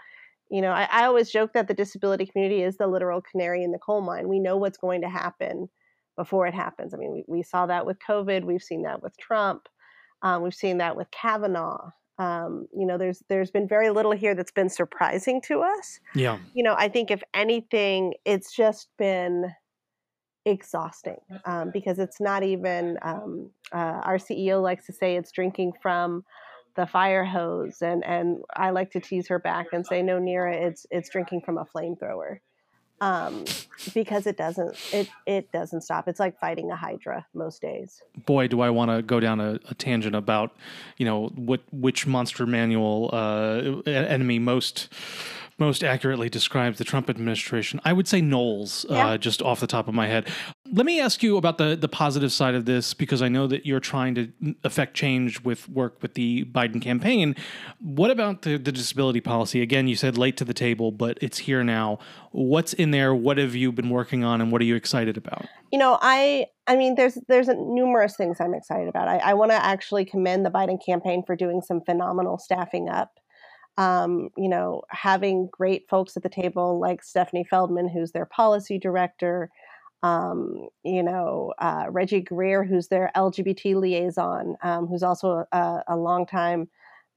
[0.50, 3.72] you know, I, I, always joke that the disability community is the literal canary in
[3.72, 4.28] the coal mine.
[4.28, 5.68] We know what's going to happen
[6.16, 6.94] before it happens.
[6.94, 9.68] I mean, we, we saw that with COVID, we've seen that with Trump,
[10.22, 11.90] um, we've seen that with Kavanaugh.
[12.18, 16.00] Um, you know, there's there's been very little here that's been surprising to us.
[16.16, 16.38] Yeah.
[16.52, 19.52] You know, I think if anything, it's just been
[20.44, 25.72] exhausting um, because it's not even um, uh, our ceo likes to say it's drinking
[25.82, 26.24] from
[26.76, 30.54] the fire hose and and i like to tease her back and say no neera
[30.54, 32.38] it's it's drinking from a flamethrower
[33.00, 33.44] um,
[33.94, 36.08] because it doesn't it it doesn't stop.
[36.08, 38.02] It's like fighting a hydra most days.
[38.26, 40.56] Boy, do I want to go down a, a, tangent about
[40.96, 44.92] you know what which monster manual uh, enemy most
[45.58, 47.80] most accurately describes the Trump administration.
[47.84, 49.06] I would say gnolls, uh, yeah.
[49.08, 50.28] uh, just off the top of my head.
[50.70, 53.66] Let me ask you about the the positive side of this because I know that
[53.66, 54.32] you're trying to
[54.64, 57.34] affect change with work with the Biden campaign.
[57.80, 59.62] What about the, the disability policy?
[59.62, 61.98] Again, you said late to the table, but it's here now.
[62.30, 63.14] What's in there?
[63.14, 65.46] What have you been working on, and what are you excited about?
[65.72, 69.08] You know, I I mean, there's there's numerous things I'm excited about.
[69.08, 73.18] I, I want to actually commend the Biden campaign for doing some phenomenal staffing up
[73.78, 78.78] um, you know, having great folks at the table like Stephanie Feldman, who's their policy
[78.78, 79.50] director,
[80.02, 85.96] um, you know, uh, Reggie Greer, who's their LGBT liaison, um, who's also a, a
[85.96, 86.68] longtime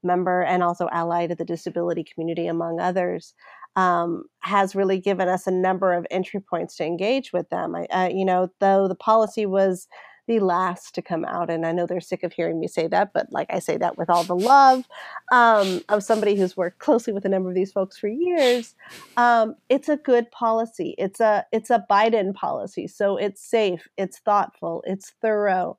[0.04, 3.34] member and also ally to the disability community, among others,
[3.76, 7.74] um, has really given us a number of entry points to engage with them.
[7.74, 9.88] I, uh, you know, though the policy was
[10.26, 11.50] the last to come out.
[11.50, 13.98] And I know they're sick of hearing me say that, but like I say that
[13.98, 14.84] with all the love
[15.32, 18.74] um, of somebody who's worked closely with a number of these folks for years.
[19.16, 20.94] Um, it's a good policy.
[20.98, 25.76] It's a it's a Biden policy, so it's safe, it's thoughtful, it's thorough.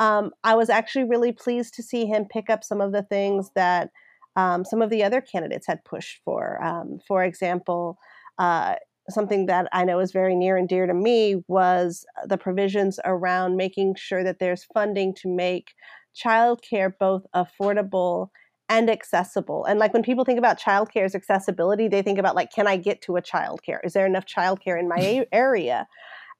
[0.00, 3.50] Um, I was actually really pleased to see him pick up some of the things
[3.54, 3.90] that
[4.34, 6.62] um, some of the other candidates had pushed for.
[6.62, 7.98] Um, for example.
[8.36, 8.74] Uh,
[9.10, 13.56] something that I know is very near and dear to me was the provisions around
[13.56, 15.74] making sure that there's funding to make
[16.14, 18.28] childcare both affordable
[18.68, 19.64] and accessible.
[19.66, 22.76] And like when people think about childcare as accessibility, they think about like, can I
[22.76, 23.78] get to a childcare?
[23.84, 25.86] Is there enough childcare in my area?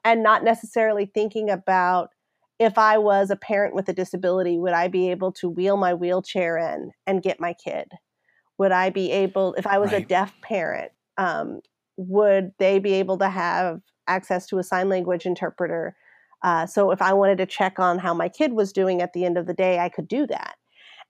[0.05, 2.11] And not necessarily thinking about
[2.59, 5.92] if I was a parent with a disability, would I be able to wheel my
[5.92, 7.88] wheelchair in and get my kid?
[8.59, 10.03] Would I be able, if I was right.
[10.03, 11.61] a deaf parent, um,
[11.96, 15.96] would they be able to have access to a sign language interpreter?
[16.42, 19.24] Uh, so if I wanted to check on how my kid was doing at the
[19.24, 20.57] end of the day, I could do that.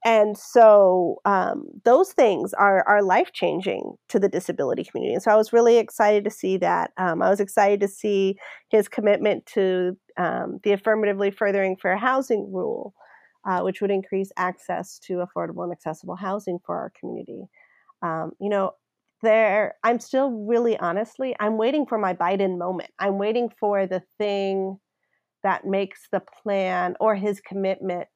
[0.05, 5.15] And so um, those things are, are life changing to the disability community.
[5.15, 6.93] And so I was really excited to see that.
[6.99, 8.37] Um, I was excited to see
[8.69, 12.95] his commitment to um, the affirmatively furthering fair housing rule,
[13.49, 17.47] uh, which would increase access to affordable and accessible housing for our community.
[18.03, 18.73] Um, you know,
[19.25, 22.91] there, I'm still really honestly, I'm waiting for my Biden moment.
[23.01, 24.79] I'm waiting for the thing
[25.43, 28.07] that makes the plan or his commitment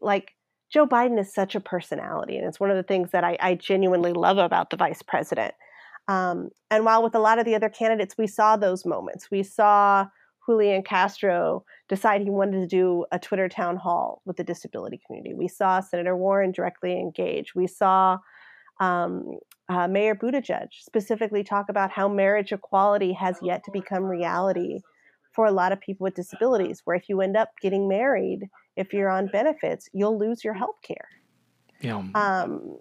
[0.00, 0.32] like
[0.72, 3.54] Joe Biden is such a personality, and it's one of the things that I, I
[3.54, 5.54] genuinely love about the vice president.
[6.08, 9.30] Um, and while with a lot of the other candidates, we saw those moments.
[9.30, 10.06] We saw
[10.48, 15.34] Julian Castro decide he wanted to do a Twitter town hall with the disability community.
[15.34, 17.54] We saw Senator Warren directly engage.
[17.54, 18.18] We saw
[18.80, 19.38] um,
[19.68, 24.80] uh, Mayor Buttigieg specifically talk about how marriage equality has yet to become reality
[25.32, 28.92] for a lot of people with disabilities, where if you end up getting married, if
[28.92, 31.08] you're on benefits, you'll lose your health care.
[31.80, 32.02] Yeah.
[32.14, 32.78] Um,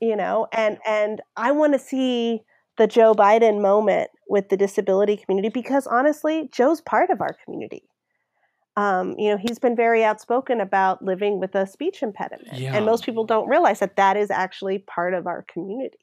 [0.00, 2.42] you know, and and I want to see
[2.76, 7.84] the Joe Biden moment with the disability community because honestly, Joe's part of our community.
[8.76, 12.74] Um, you know, he's been very outspoken about living with a speech impediment, yeah.
[12.74, 15.98] and most people don't realize that that is actually part of our community.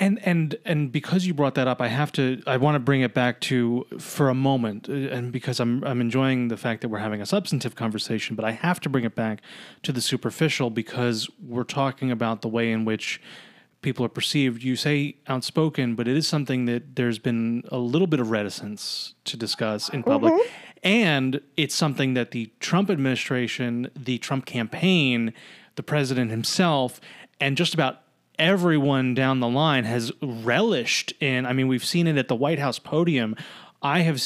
[0.00, 2.40] And and and because you brought that up, I have to.
[2.46, 6.00] I want to bring it back to for a moment, uh, and because I'm I'm
[6.00, 9.16] enjoying the fact that we're having a substantive conversation, but I have to bring it
[9.16, 9.40] back
[9.82, 13.20] to the superficial because we're talking about the way in which
[13.82, 14.62] people are perceived.
[14.62, 19.14] You say outspoken, but it is something that there's been a little bit of reticence
[19.24, 20.32] to discuss in public.
[20.32, 20.67] Mm-hmm.
[20.82, 25.32] And it's something that the Trump administration, the Trump campaign,
[25.76, 27.00] the president himself,
[27.40, 28.02] and just about
[28.38, 31.46] everyone down the line has relished in.
[31.46, 33.34] I mean, we've seen it at the White House podium.
[33.82, 34.22] I have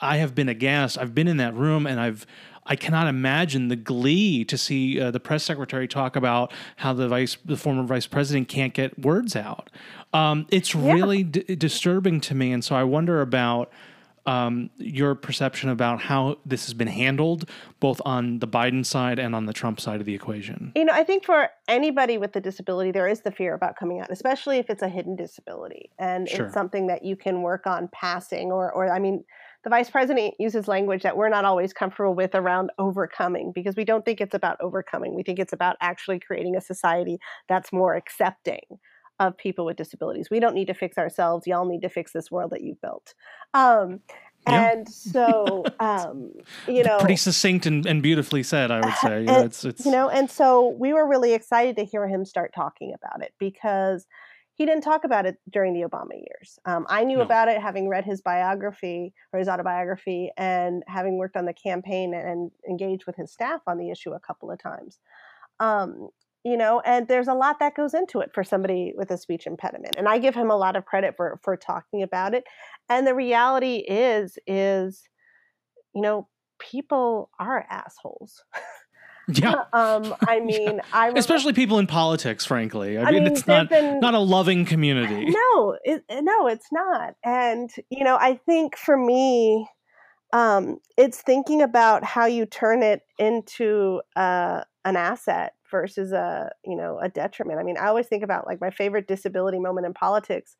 [0.00, 0.98] I have been aghast.
[0.98, 2.26] I've been in that room and I've
[2.64, 7.08] I cannot imagine the glee to see uh, the press secretary talk about how the
[7.08, 9.68] vice, the former vice president, can't get words out.
[10.12, 10.92] Um, it's yeah.
[10.92, 13.72] really d- disturbing to me, and so I wonder about
[14.26, 17.48] um, your perception about how this has been handled,
[17.80, 20.72] both on the Biden side and on the Trump side of the equation?
[20.76, 24.00] You know, I think for anybody with a disability, there is the fear about coming
[24.00, 26.46] out, especially if it's a hidden disability and sure.
[26.46, 28.52] it's something that you can work on passing.
[28.52, 29.24] Or, or I mean,
[29.64, 33.84] the vice president uses language that we're not always comfortable with around overcoming because we
[33.84, 35.14] don't think it's about overcoming.
[35.14, 38.62] We think it's about actually creating a society that's more accepting
[39.20, 40.28] of people with disabilities.
[40.30, 41.46] We don't need to fix ourselves.
[41.46, 43.14] Y'all need to fix this world that you've built.
[43.54, 44.00] Um,
[44.46, 44.72] yeah.
[44.72, 46.32] And so, um,
[46.66, 49.18] you know, pretty succinct and, and beautifully said, I would say.
[49.26, 52.52] And, it's, it's, you know, and so we were really excited to hear him start
[52.54, 54.06] talking about it because
[54.54, 56.58] he didn't talk about it during the Obama years.
[56.66, 57.22] Um, I knew no.
[57.22, 62.12] about it having read his biography or his autobiography and having worked on the campaign
[62.12, 64.98] and engaged with his staff on the issue a couple of times.
[65.58, 66.08] Um,
[66.44, 69.46] you know and there's a lot that goes into it for somebody with a speech
[69.46, 72.44] impediment and i give him a lot of credit for for talking about it
[72.88, 75.08] and the reality is is
[75.94, 76.28] you know
[76.58, 78.44] people are assholes.
[79.32, 79.54] Yeah.
[79.72, 82.98] Um i mean i especially people in politics frankly.
[82.98, 85.26] I, I mean, mean, it's not been, not a loving community.
[85.26, 89.68] No it, no it's not and you know i think for me
[90.32, 96.76] um it's thinking about how you turn it into uh an asset versus a you
[96.76, 97.58] know a detriment.
[97.58, 100.54] I mean, I always think about like my favorite disability moment in politics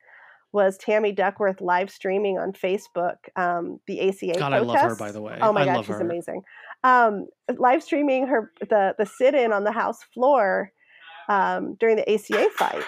[0.53, 4.38] was Tammy Duckworth live streaming on Facebook um, the ACA.
[4.38, 4.53] God, protest.
[4.53, 5.38] I love her by the way.
[5.40, 6.01] Oh my I god, she's her.
[6.01, 6.42] amazing.
[6.83, 10.72] Um, live streaming her the the sit in on the House floor
[11.29, 12.83] um, during the ACA fight.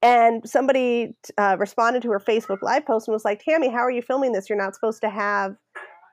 [0.00, 3.90] And somebody uh, responded to her Facebook live post and was like, "Tammy, how are
[3.90, 4.48] you filming this?
[4.48, 5.56] You're not supposed to have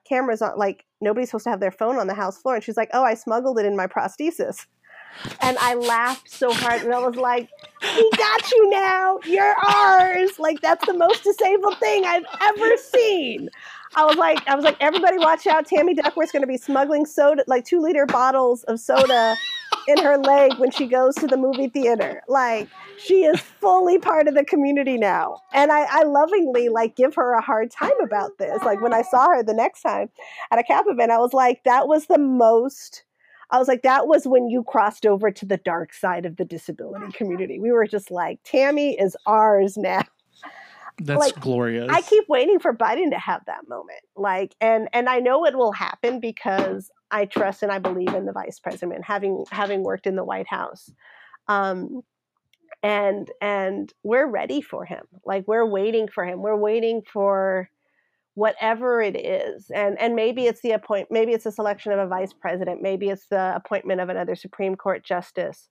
[0.10, 0.58] cameras on.
[0.58, 3.04] Like nobody's supposed to have their phone on the house floor." And she's like, "Oh,
[3.04, 4.66] I smuggled it in my prosthesis."
[5.42, 7.50] And I laughed so hard, and I was like,
[7.82, 9.20] "We got you now.
[9.26, 13.50] You're ours." Like that's the most disabled thing I've ever seen.
[13.98, 15.66] I was like, I was like, everybody watch out!
[15.66, 19.38] Tammy Duckworth's going to be smuggling soda, like two liter bottles of soda,
[19.88, 22.22] in her leg when she goes to the movie theater.
[22.28, 25.42] Like she is fully part of the community now.
[25.54, 28.62] And I, I lovingly like give her a hard time about this.
[28.64, 30.10] Like when I saw her the next time
[30.52, 33.04] at a CAP event, I was like, that was the most
[33.52, 36.46] I was like, that was when you crossed over to the dark side of the
[36.46, 37.60] disability community.
[37.60, 40.04] We were just like, Tammy is ours now.
[40.98, 41.90] That's like, glorious.
[41.92, 44.00] I keep waiting for Biden to have that moment.
[44.16, 48.26] Like, and and I know it will happen because I trust and I believe in
[48.26, 50.90] the vice president, having having worked in the White House.
[51.48, 52.02] Um,
[52.82, 55.04] and and we're ready for him.
[55.26, 56.42] Like we're waiting for him.
[56.42, 57.70] We're waiting for
[58.36, 62.08] whatever it is and and maybe it's the appoint maybe it's the selection of a
[62.08, 65.70] vice president maybe it's the appointment of another supreme court justice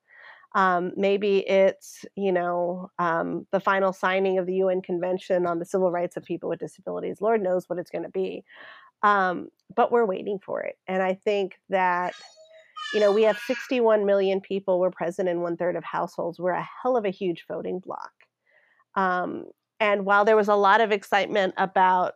[0.55, 5.64] um, maybe it's you know um, the final signing of the un convention on the
[5.64, 7.20] civil rights of people with disabilities.
[7.20, 8.44] Lord knows what it's going to be.
[9.03, 12.14] Um, but we're waiting for it and i think that
[12.94, 16.53] you know we have 61 million people we're present in one third of households we're
[16.53, 18.12] a hell of a huge voting block.
[18.94, 19.46] Um,
[19.81, 22.14] and while there was a lot of excitement about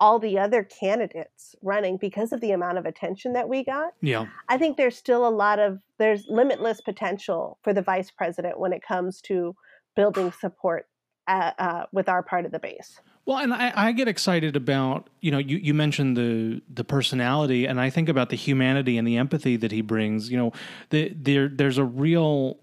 [0.00, 3.94] all the other candidates running because of the amount of attention that we got.
[4.00, 4.26] Yeah.
[4.48, 8.72] I think there's still a lot of there's limitless potential for the vice president when
[8.72, 9.56] it comes to
[9.96, 10.86] building support
[11.26, 13.00] uh, uh, with our part of the base.
[13.26, 17.66] Well, and I, I, get excited about you know you, you mentioned the the personality,
[17.66, 20.30] and I think about the humanity and the empathy that he brings.
[20.30, 20.52] You know,
[20.88, 22.58] the, there there's a real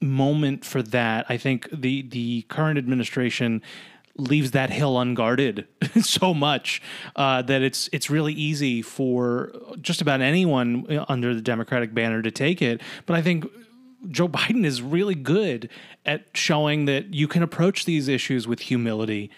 [0.00, 1.26] moment for that.
[1.28, 3.60] I think the the current administration
[4.16, 5.66] leaves that hill unguarded
[6.02, 6.82] so much
[7.16, 12.22] uh, that it's it's really easy for just about anyone uh, under the Democratic banner
[12.22, 12.80] to take it.
[13.06, 13.46] But I think
[14.10, 15.68] Joe Biden is really good
[16.04, 19.30] at showing that you can approach these issues with humility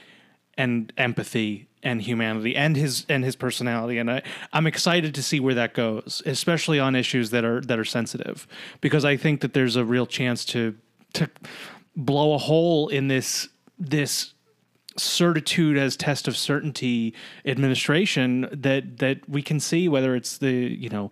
[0.56, 5.38] and empathy and humanity and his and his personality and I, I'm excited to see
[5.38, 8.46] where that goes especially on issues that are that are sensitive
[8.80, 10.76] because I think that there's a real chance to
[11.14, 11.28] to
[11.96, 14.33] blow a hole in this this
[14.96, 20.88] certitude as test of certainty administration that that we can see whether it's the you
[20.88, 21.10] know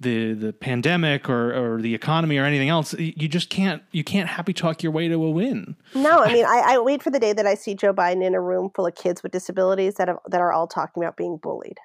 [0.00, 2.94] the the pandemic or or the economy or anything else.
[2.94, 5.76] You just can't you can't happy talk your way to a win.
[5.94, 8.34] No i mean I, I wait for the day that i see joe biden in
[8.34, 11.38] a room full of kids with disabilities that have, that are all talking about being
[11.38, 11.78] bullied.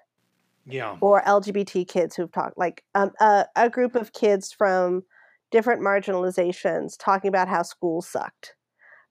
[0.66, 0.98] Yeah.
[1.02, 5.04] Or lgbt kids who've talked like um, a, a group of kids from
[5.52, 8.56] different marginalizations talking about how school sucked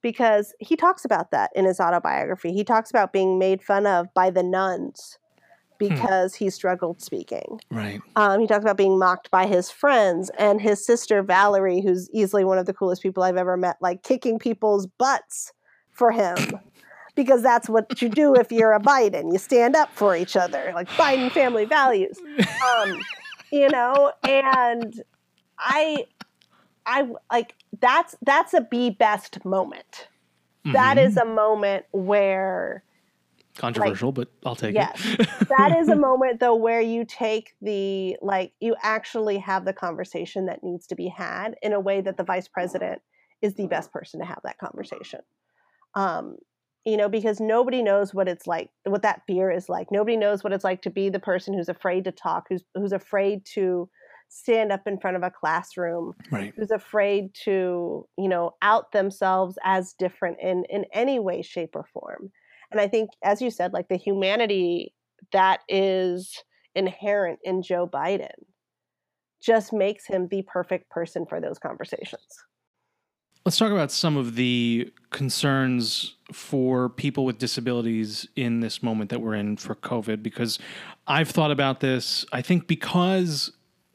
[0.03, 2.53] because he talks about that in his autobiography.
[2.53, 5.19] He talks about being made fun of by the nuns
[5.79, 5.89] hmm.
[5.89, 6.45] because hmm.
[6.45, 7.61] he struggled speaking.
[7.71, 8.01] Right.
[8.17, 12.45] Um, he talks about being mocked by his friends and his sister Valerie, who's easily
[12.45, 15.53] one of the coolest people I've ever met, like kicking people's butts
[15.91, 16.37] for him.
[17.17, 19.33] because that's what you do if you're a Biden.
[19.33, 22.19] You stand up for each other, like Biden family values.
[22.79, 23.01] Um,
[23.51, 25.03] you know, and
[25.59, 26.07] I
[26.91, 30.09] I like that's that's a be best moment.
[30.67, 30.73] Mm-hmm.
[30.73, 32.83] That is a moment where
[33.57, 35.29] controversial, like, but I'll take yes, it.
[35.49, 40.47] that is a moment though where you take the like you actually have the conversation
[40.47, 43.01] that needs to be had in a way that the vice president
[43.41, 45.21] is the best person to have that conversation.
[45.95, 46.37] Um,
[46.85, 49.89] you know, because nobody knows what it's like, what that fear is like.
[49.93, 52.93] Nobody knows what it's like to be the person who's afraid to talk, who's who's
[52.93, 53.89] afraid to
[54.31, 56.55] stand up in front of a classroom right.
[56.57, 61.85] who's afraid to you know out themselves as different in in any way shape or
[61.93, 62.31] form.
[62.71, 64.95] And i think as you said like the humanity
[65.33, 66.43] that is
[66.75, 68.31] inherent in joe biden
[69.43, 72.23] just makes him the perfect person for those conversations.
[73.47, 79.21] Let's talk about some of the concerns for people with disabilities in this moment that
[79.23, 80.59] we're in for covid because
[81.09, 82.25] i've thought about this.
[82.33, 83.51] I think because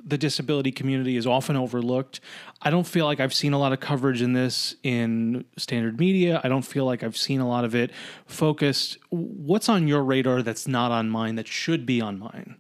[0.06, 2.20] the disability community is often overlooked.
[2.62, 6.40] I don't feel like I've seen a lot of coverage in this in standard media.
[6.44, 7.92] I don't feel like I've seen a lot of it
[8.26, 8.98] focused.
[9.10, 12.58] What's on your radar that's not on mine that should be on mine?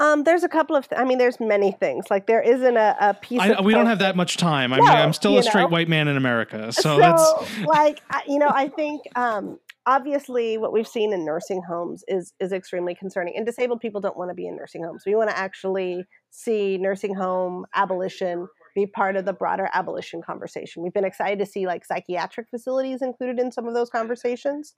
[0.00, 2.06] Um, there's a couple of, th- I mean, there's many things.
[2.10, 3.40] Like there isn't a, a piece.
[3.40, 4.72] I, we don't have that much time.
[4.72, 5.68] I no, mean, I'm still a straight know.
[5.68, 10.72] white man in America, so, so that's like, you know, I think um, obviously what
[10.72, 14.34] we've seen in nursing homes is is extremely concerning and disabled people don't want to
[14.34, 19.24] be in nursing homes we want to actually see nursing home abolition be part of
[19.24, 23.66] the broader abolition conversation we've been excited to see like psychiatric facilities included in some
[23.66, 24.74] of those conversations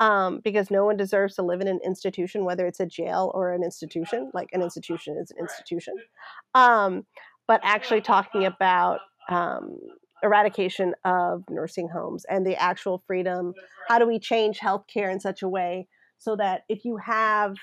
[0.00, 3.52] um, because no one deserves to live in an institution whether it's a jail or
[3.52, 5.94] an institution like an institution is an institution
[6.54, 7.04] um,
[7.46, 9.78] but actually talking about um,
[10.22, 13.54] eradication of nursing homes and the actual freedom.
[13.88, 17.56] How do we change healthcare in such a way so that if you have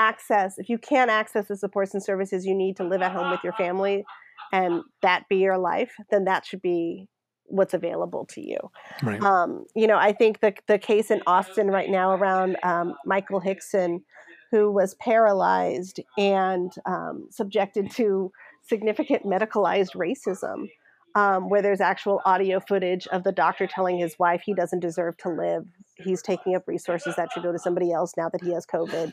[0.00, 3.30] access, if you can't access the supports and services you need to live at home
[3.30, 4.04] with your family,
[4.52, 7.06] and that be your life, then that should be
[7.44, 8.58] what's available to you.
[9.02, 9.22] Right.
[9.22, 13.40] Um, you know, I think the the case in Austin right now around um, Michael
[13.40, 14.02] Hickson,
[14.50, 18.32] who was paralyzed and um, subjected to
[18.62, 20.68] significant medicalized racism,
[21.14, 25.16] um, where there's actual audio footage of the doctor telling his wife he doesn't deserve
[25.18, 25.64] to live.
[25.96, 29.12] He's taking up resources that should go to somebody else now that he has COVID.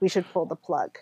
[0.00, 0.98] We should pull the plug.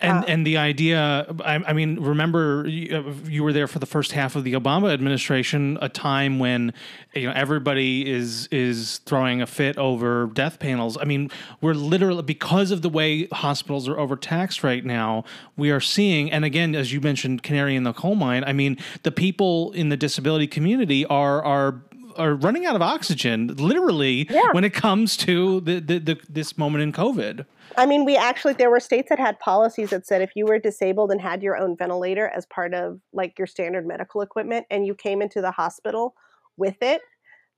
[0.00, 3.86] And um, and the idea I, I, mean remember you, you, were there for the
[3.86, 6.74] first half of the obama administration a time when
[7.14, 10.98] you know everybody is is throwing a fit over death panels.
[11.00, 11.30] I mean
[11.62, 15.24] we're literally because of the way hospitals are overtaxed right now
[15.56, 18.76] we are seeing and again as you mentioned canary in the coal mine i mean
[19.02, 21.80] the people in the disability community are are
[22.16, 24.52] are running out of oxygen literally yeah.
[24.52, 28.54] when it comes to the, the, the this moment in covid I mean, we actually
[28.54, 31.56] there were states that had policies that said if you were disabled and had your
[31.56, 35.50] own ventilator as part of like your standard medical equipment and you came into the
[35.50, 36.14] hospital
[36.56, 37.02] with it,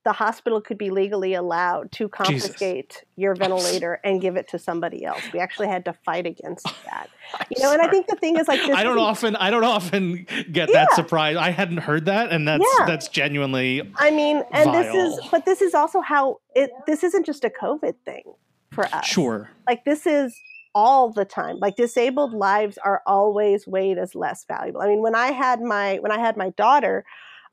[0.03, 3.05] the hospital could be legally allowed to confiscate Jesus.
[3.15, 5.21] your ventilator and give it to somebody else.
[5.31, 7.09] We actually had to fight against that.
[7.55, 10.25] You know, and I think the thing is like I don't often I don't often
[10.51, 10.85] get yeah.
[10.85, 11.37] that surprise.
[11.37, 12.85] I hadn't heard that and that's yeah.
[12.85, 14.83] that's genuinely I mean, and vile.
[14.83, 18.23] this is but this is also how it this isn't just a COVID thing
[18.73, 19.05] for us.
[19.05, 19.49] Sure.
[19.67, 20.39] Like this is
[20.75, 21.57] all the time.
[21.59, 24.81] Like disabled lives are always weighed as less valuable.
[24.81, 27.05] I mean, when I had my when I had my daughter,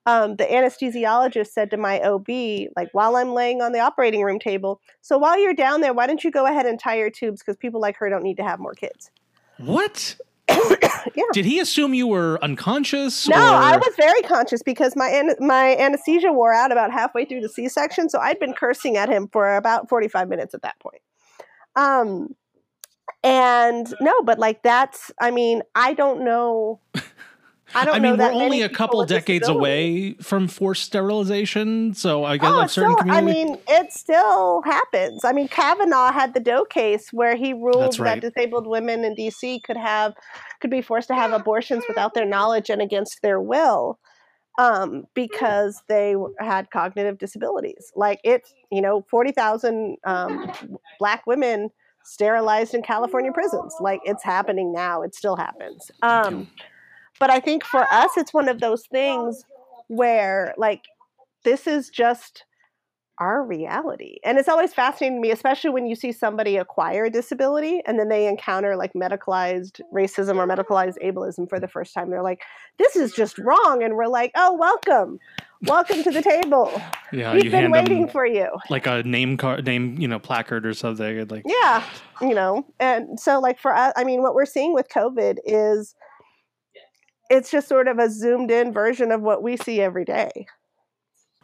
[0.06, 2.28] um, the anesthesiologist said to my OB,
[2.76, 6.06] like while I'm laying on the operating room table, so while you're down there, why
[6.06, 8.44] don't you go ahead and tie your tubes because people like her don't need to
[8.44, 9.10] have more kids.
[9.58, 10.16] What?
[10.48, 11.24] yeah.
[11.32, 13.28] Did he assume you were unconscious?
[13.28, 13.40] No, or?
[13.40, 18.08] I was very conscious because my my anesthesia wore out about halfway through the C-section,
[18.08, 21.02] so I'd been cursing at him for about 45 minutes at that point.
[21.76, 22.34] Um,
[23.22, 26.80] and no, but like that's, I mean, I don't know.
[27.72, 32.36] I don't I mean, we're only a couple decades away from forced sterilization, so I
[32.36, 35.24] guess oh, certain still, I mean, it still happens.
[35.24, 38.20] I mean, Kavanaugh had the Doe case where he ruled right.
[38.20, 39.60] that disabled women in D.C.
[39.60, 40.14] could have
[40.60, 44.00] could be forced to have abortions without their knowledge and against their will
[44.60, 47.90] um, because they had cognitive disabilities.
[47.96, 50.52] Like it's, you know, 40,000 um,
[50.98, 51.70] black women
[52.04, 53.74] sterilized in California prisons.
[53.80, 55.00] Like it's happening now.
[55.00, 55.90] It still happens.
[56.02, 56.46] Um,
[57.18, 59.46] but I think for us, it's one of those things
[59.88, 60.84] where like
[61.42, 62.44] this is just
[63.20, 64.16] our reality.
[64.24, 67.98] And it's always fascinating to me, especially when you see somebody acquire a disability and
[67.98, 72.10] then they encounter like medicalized racism or medicalized ableism for the first time.
[72.10, 72.42] They're like,
[72.78, 73.82] this is just wrong.
[73.82, 75.18] And we're like, oh, welcome.
[75.62, 76.72] Welcome to the table.
[77.12, 78.48] Yeah, we've been waiting for you.
[78.70, 81.28] Like a name card, name, you know, placard or something.
[81.28, 81.84] Like, yeah,
[82.22, 85.94] you know, and so like for us, I mean, what we're seeing with COVID is
[87.28, 90.46] it's just sort of a zoomed in version of what we see every day.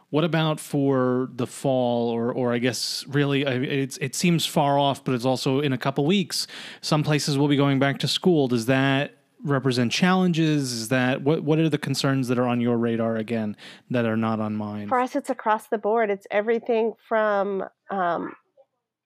[0.09, 5.03] What about for the fall, or or I guess really, it's it seems far off,
[5.03, 6.47] but it's also in a couple weeks.
[6.79, 8.47] Some places will be going back to school.
[8.47, 10.71] Does that represent challenges?
[10.71, 13.57] Is that what what are the concerns that are on your radar again
[13.89, 14.87] that are not on mine?
[14.87, 16.09] For us, it's across the board.
[16.09, 18.33] It's everything from um,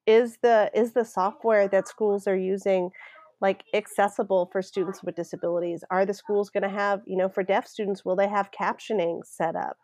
[0.05, 2.91] is the is the software that schools are using
[3.39, 5.83] like accessible for students with disabilities?
[5.89, 8.05] Are the schools going to have you know for deaf students?
[8.05, 9.77] Will they have captioning set up?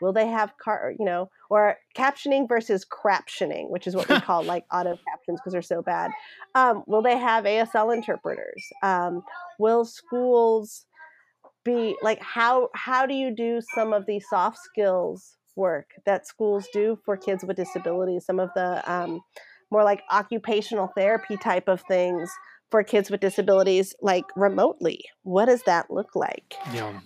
[0.00, 4.42] Will they have car, you know, or captioning versus craptioning, which is what we call
[4.42, 6.10] like auto captions because they're so bad.
[6.54, 8.64] Um, will they have ASL interpreters?
[8.82, 9.22] Um,
[9.58, 10.86] will schools
[11.64, 16.66] be like how how do you do some of the soft skills work that schools
[16.72, 18.26] do for kids with disabilities?
[18.26, 19.20] Some of the um,
[19.70, 22.30] more like occupational therapy type of things
[22.70, 25.04] for kids with disabilities, like remotely.
[25.22, 26.54] What does that look like?
[26.72, 27.00] Yeah.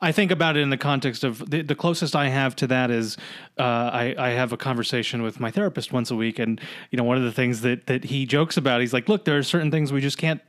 [0.00, 2.90] I think about it in the context of the, the closest I have to that
[2.90, 3.16] is
[3.58, 7.04] uh, I, I have a conversation with my therapist once a week, and you know
[7.04, 9.70] one of the things that that he jokes about, he's like, "Look, there are certain
[9.70, 10.40] things we just can't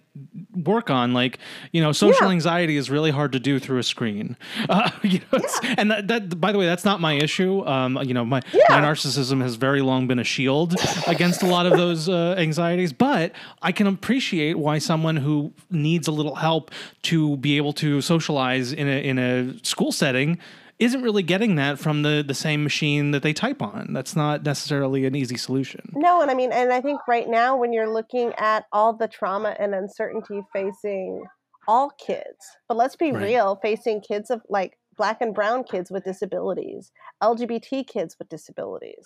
[0.56, 1.40] work on like
[1.72, 2.32] you know social yeah.
[2.32, 4.36] anxiety is really hard to do through a screen
[4.70, 5.76] uh, you know, yeah.
[5.78, 8.64] and that, that, by the way that's not my issue um, you know my, yeah.
[8.70, 10.76] my narcissism has very long been a shield
[11.08, 16.08] against a lot of those uh, anxieties but i can appreciate why someone who needs
[16.08, 16.72] a little help
[17.04, 20.38] to be able to socialize in a in a school setting
[20.80, 23.94] isn't really getting that from the the same machine that they type on.
[23.94, 25.92] That's not necessarily an easy solution.
[25.94, 29.08] No, and I mean, and I think right now when you're looking at all the
[29.08, 31.24] trauma and uncertainty facing
[31.68, 33.24] all kids, but let's be right.
[33.24, 36.92] real, facing kids of like black and brown kids with disabilities,
[37.24, 39.06] LGBT kids with disabilities,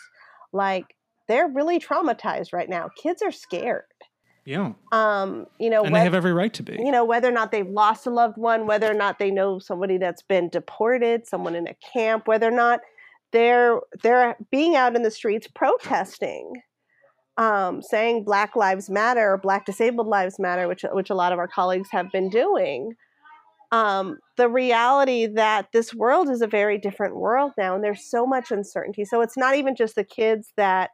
[0.51, 0.95] like
[1.28, 2.89] they're really traumatized right now.
[3.01, 3.84] Kids are scared.
[4.45, 4.73] Yeah.
[4.91, 6.73] Um, you know, And what- they have every right to be.
[6.73, 9.59] you know whether or not they've lost a loved one whether or not they know
[9.59, 12.79] somebody that's been deported someone in a camp whether or not
[13.31, 16.53] they're they're being out in the streets protesting
[17.37, 21.39] um, saying black lives matter or black disabled lives matter which which a lot of
[21.39, 22.93] our colleagues have been doing
[23.71, 28.25] um, the reality that this world is a very different world now and there's so
[28.25, 30.89] much uncertainty so it's not even just the kids that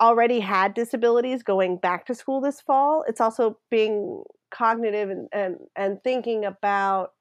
[0.00, 5.56] already had disabilities going back to school this fall it's also being cognitive and and,
[5.76, 7.12] and thinking about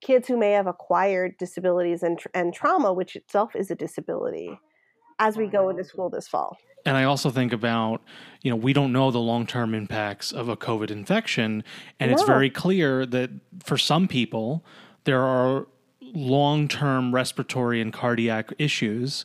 [0.00, 4.58] kids who may have acquired disabilities and, and trauma which itself is a disability
[5.18, 8.00] as we go into school this fall And I also think about,
[8.42, 11.64] you know, we don't know the long term impacts of a COVID infection.
[11.98, 13.30] And it's very clear that
[13.64, 14.64] for some people,
[15.02, 15.66] there are
[16.00, 19.24] long term respiratory and cardiac issues,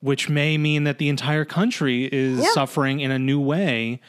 [0.00, 2.50] which may mean that the entire country is Yeah.
[2.52, 4.00] suffering in a new way.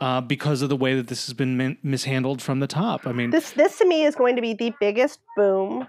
[0.00, 3.06] Uh, because of the way that this has been min- mishandled from the top.
[3.06, 5.88] I mean, this this to me is going to be the biggest boom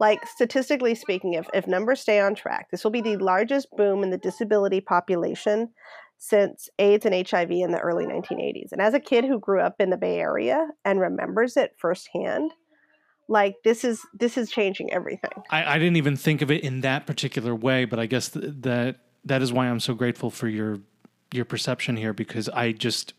[0.00, 4.02] like statistically speaking if, if numbers stay on track this will be the largest boom
[4.02, 5.68] in the disability population
[6.18, 9.76] since aids and hiv in the early 1980s and as a kid who grew up
[9.78, 12.50] in the bay area and remembers it firsthand
[13.28, 16.80] like this is this is changing everything I, I didn't even think of it in
[16.82, 20.48] that particular way, but I guess th- that that is why I'm so grateful for
[20.48, 20.78] your
[21.32, 23.14] your perception here because I just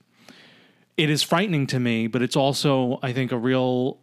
[0.97, 3.99] it is frightening to me, but it's also I think a real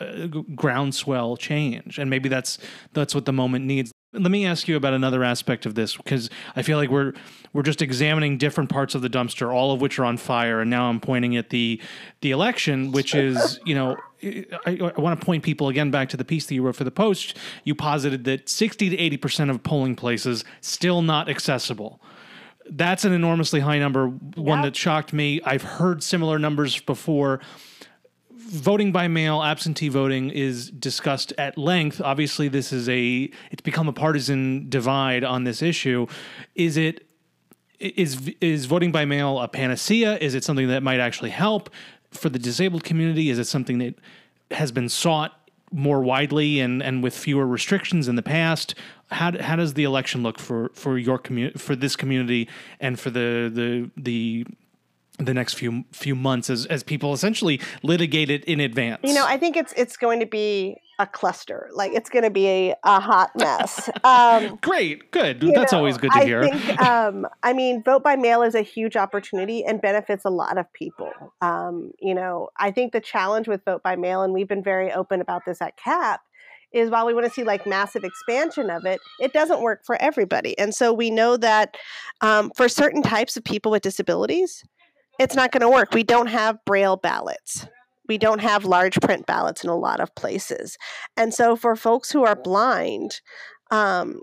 [0.00, 2.58] uh, groundswell change, and maybe that's
[2.92, 3.92] that's what the moment needs.
[4.14, 7.12] Let me ask you about another aspect of this because I feel like we're
[7.52, 10.70] we're just examining different parts of the dumpster, all of which are on fire, and
[10.70, 11.78] now I'm pointing at the
[12.22, 14.46] the election, which is you know I,
[14.96, 16.90] I want to point people again back to the piece that you wrote for the
[16.90, 17.36] Post.
[17.64, 22.00] You posited that 60 to 80 percent of polling places still not accessible.
[22.70, 24.64] That's an enormously high number, one Yeah.
[24.64, 25.40] that shocked me.
[25.44, 27.40] I've heard similar numbers before
[28.48, 32.00] voting by mail, absentee voting is discussed at length.
[32.00, 36.06] Obviously, this is a it's become a partisan divide on this issue.
[36.54, 37.06] Is it
[37.78, 40.18] is is voting by mail a panacea?
[40.18, 41.70] Is it something that might actually help
[42.10, 43.30] for the disabled community?
[43.30, 43.94] Is it something that
[44.50, 45.34] has been sought
[45.70, 48.74] more widely and, and with fewer restrictions in the past?
[49.10, 52.48] How, how does the election look for for your community for this community
[52.80, 54.46] and for the the the
[55.18, 59.00] the next few few months as as people essentially litigate it in advance.
[59.02, 61.70] You know, I think it's it's going to be a cluster.
[61.72, 63.88] Like it's going to be a, a hot mess.
[64.02, 65.40] Um, Great, good.
[65.40, 66.42] That's know, always good to hear.
[66.42, 66.58] I hear.
[66.58, 70.58] Think, um, I mean, vote by mail is a huge opportunity and benefits a lot
[70.58, 71.12] of people.
[71.40, 74.92] Um, you know, I think the challenge with vote by mail, and we've been very
[74.92, 76.20] open about this at CAP,
[76.72, 79.96] is while we want to see like massive expansion of it, it doesn't work for
[80.02, 80.58] everybody.
[80.58, 81.76] And so we know that
[82.20, 84.64] um, for certain types of people with disabilities,
[85.18, 85.92] it's not going to work.
[85.92, 87.66] We don't have braille ballots.
[88.08, 90.78] We don't have large print ballots in a lot of places.
[91.16, 93.20] And so for folks who are blind,
[93.70, 94.22] um,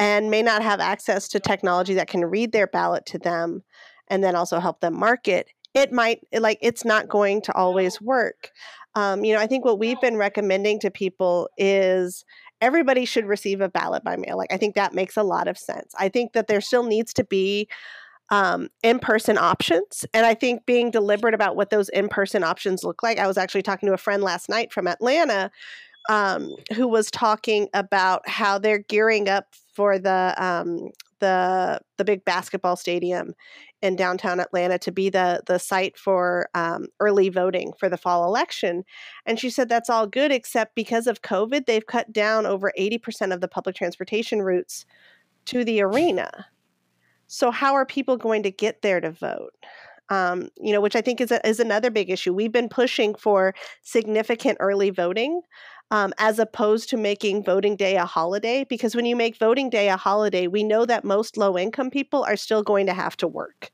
[0.00, 3.62] and may not have access to technology that can read their ballot to them
[4.08, 8.00] and then also help them mark it it might like it's not going to always
[8.00, 8.50] work
[8.96, 12.24] um, you know i think what we've been recommending to people is
[12.60, 15.56] everybody should receive a ballot by mail like i think that makes a lot of
[15.56, 17.68] sense i think that there still needs to be
[18.30, 23.18] um, in-person options and i think being deliberate about what those in-person options look like
[23.18, 25.50] i was actually talking to a friend last night from atlanta
[26.08, 32.24] um, who was talking about how they're gearing up for the um, the the big
[32.24, 33.34] basketball stadium
[33.82, 38.24] in downtown Atlanta to be the the site for um, early voting for the fall
[38.24, 38.84] election.
[39.26, 42.98] And she said that's all good, except because of COVID, they've cut down over eighty
[42.98, 44.84] percent of the public transportation routes
[45.46, 46.46] to the arena.
[47.32, 49.52] So how are people going to get there to vote?
[50.08, 52.34] Um, you know, which I think is a, is another big issue.
[52.34, 55.42] We've been pushing for significant early voting
[55.92, 58.64] um, as opposed to making voting day a holiday.
[58.68, 62.24] Because when you make voting day a holiday, we know that most low income people
[62.24, 63.70] are still going to have to work.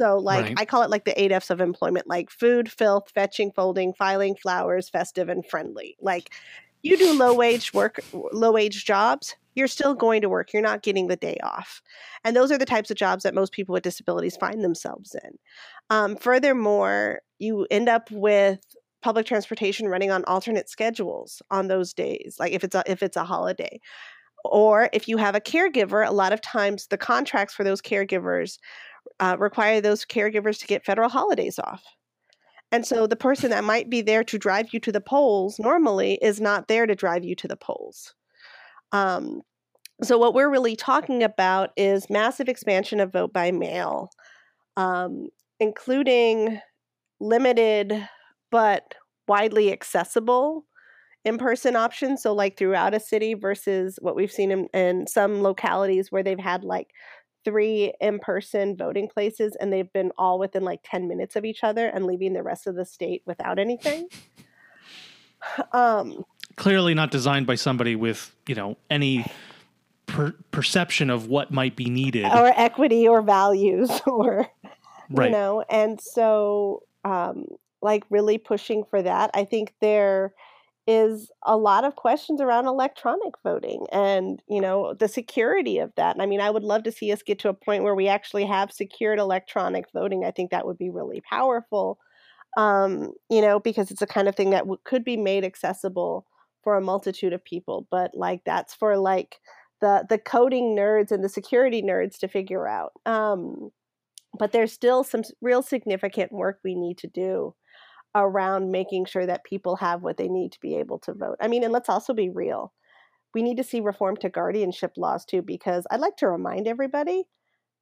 [0.00, 0.54] So, like, Right.
[0.56, 4.34] I call it like the eight F's of employment like food, filth, fetching, folding, filing,
[4.34, 5.96] flowers, festive, and friendly.
[6.00, 6.32] Like,
[6.82, 10.52] you do low wage work, low wage jobs, you're still going to work.
[10.52, 11.80] You're not getting the day off.
[12.24, 15.38] And those are the types of jobs that most people with disabilities find themselves in.
[15.90, 18.60] Um, furthermore, you end up with
[19.04, 23.18] public transportation running on alternate schedules on those days like if it's a if it's
[23.18, 23.78] a holiday
[24.46, 28.56] or if you have a caregiver a lot of times the contracts for those caregivers
[29.20, 31.84] uh, require those caregivers to get federal holidays off
[32.72, 36.18] and so the person that might be there to drive you to the polls normally
[36.22, 38.14] is not there to drive you to the polls
[38.94, 39.42] um,
[40.02, 44.08] so what we're really talking about is massive expansion of vote by mail
[44.76, 45.28] um,
[45.60, 46.60] including
[47.20, 48.08] limited
[48.50, 48.94] but
[49.26, 50.64] widely accessible
[51.24, 56.12] in-person options so like throughout a city versus what we've seen in, in some localities
[56.12, 56.92] where they've had like
[57.44, 61.88] three in-person voting places and they've been all within like 10 minutes of each other
[61.88, 64.08] and leaving the rest of the state without anything.
[65.74, 66.24] Um
[66.56, 69.24] clearly not designed by somebody with you know any
[70.06, 72.24] per- perception of what might be needed.
[72.24, 74.48] Or equity or values or
[75.10, 75.26] right.
[75.26, 77.46] you know and so um
[77.82, 80.32] like really pushing for that i think there
[80.86, 86.14] is a lot of questions around electronic voting and you know the security of that.
[86.14, 88.08] And i mean i would love to see us get to a point where we
[88.08, 90.24] actually have secured electronic voting.
[90.24, 91.98] I think that would be really powerful
[92.56, 96.26] um, you know because it's a kind of thing that w- could be made accessible
[96.64, 99.36] for a multitude of people but like that's for like
[99.80, 103.70] the the coding nerds and the security nerds to figure out um,
[104.38, 107.54] but there's still some real significant work we need to do
[108.14, 111.36] around making sure that people have what they need to be able to vote.
[111.40, 112.72] I mean, and let's also be real.
[113.34, 117.24] We need to see reform to guardianship laws too, because I'd like to remind everybody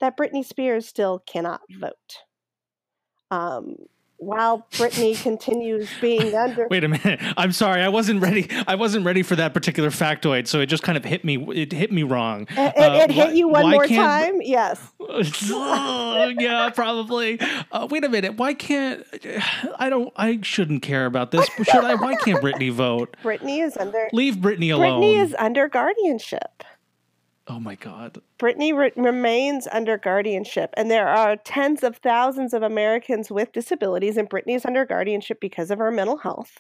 [0.01, 1.93] that Britney Spears still cannot vote.
[3.31, 3.77] Um,
[4.23, 6.69] while Britney continues being under.
[6.69, 7.21] Wait a minute.
[7.37, 7.83] I'm sorry.
[7.83, 8.49] I wasn't ready.
[8.67, 11.37] I wasn't ready for that particular factoid, so it just kind of hit me.
[11.55, 12.47] It hit me wrong.
[12.51, 14.41] It, uh, it hit why, you one more time.
[14.41, 14.81] Yes.
[16.39, 17.41] yeah, probably.
[17.71, 18.37] Uh, wait a minute.
[18.37, 19.05] Why can't
[19.79, 19.91] I?
[19.91, 20.13] Don't.
[20.17, 21.49] I shouldn't care about this.
[21.57, 21.95] Should I?
[21.95, 23.17] Why can't Britney vote?
[23.23, 24.09] Britney is under.
[24.13, 25.03] Leave Britney alone.
[25.03, 26.63] Britney is under guardianship.
[27.53, 28.19] Oh my God.
[28.39, 34.17] Britney re- remains under guardianship, and there are tens of thousands of Americans with disabilities,
[34.17, 36.57] and Britney is under guardianship because of her mental health,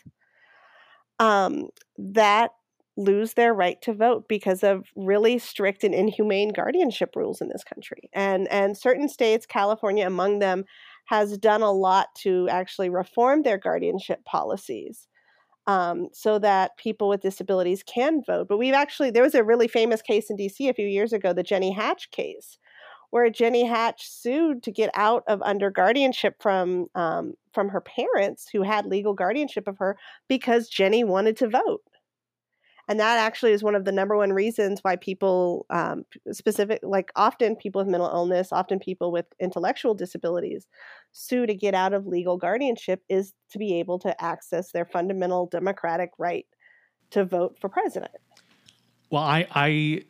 [1.18, 2.50] um, that
[2.98, 7.64] lose their right to vote because of really strict and inhumane guardianship rules in this
[7.64, 8.10] country.
[8.12, 10.66] And, and certain states, California among them,
[11.06, 15.08] has done a lot to actually reform their guardianship policies
[15.66, 18.48] um, so that people with disabilities can vote.
[18.48, 21.32] But we've actually, there was a really famous case in DC a few years ago,
[21.32, 22.58] the Jenny Hatch case,
[23.10, 28.48] where Jenny Hatch sued to get out of under guardianship from um, from her parents
[28.50, 29.98] who had legal guardianship of her
[30.28, 31.82] because Jenny wanted to vote
[32.88, 37.10] and that actually is one of the number one reasons why people um, specific like
[37.16, 40.66] often people with mental illness often people with intellectual disabilities
[41.12, 45.46] sue to get out of legal guardianship is to be able to access their fundamental
[45.46, 46.46] democratic right
[47.10, 48.12] to vote for president.
[49.10, 50.04] Well i i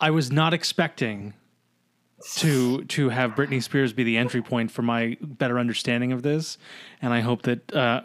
[0.00, 1.34] i was not expecting
[2.36, 6.56] to to have Britney Spears be the entry point for my better understanding of this,
[7.00, 8.02] and I hope that uh,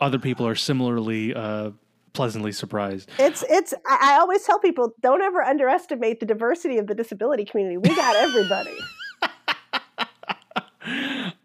[0.00, 1.72] other people are similarly uh,
[2.18, 3.08] pleasantly surprised.
[3.16, 7.76] It's it's I always tell people don't ever underestimate the diversity of the disability community.
[7.76, 8.76] We got everybody.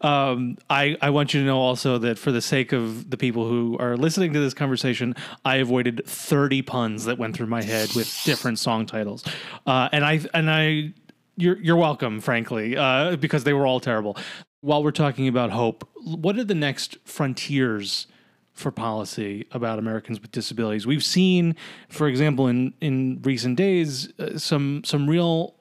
[0.00, 3.48] um, I, I want you to know also that for the sake of the people
[3.48, 5.14] who are listening to this conversation,
[5.44, 9.24] I avoided 30 puns that went through my head with different song titles.
[9.68, 10.92] Uh, and I and I
[11.36, 14.16] you're you're welcome, frankly, uh, because they were all terrible.
[14.60, 18.08] While we're talking about hope, what are the next frontiers
[18.54, 20.86] for policy about Americans with disabilities.
[20.86, 21.56] We've seen,
[21.88, 25.54] for example, in in recent days, uh, some some real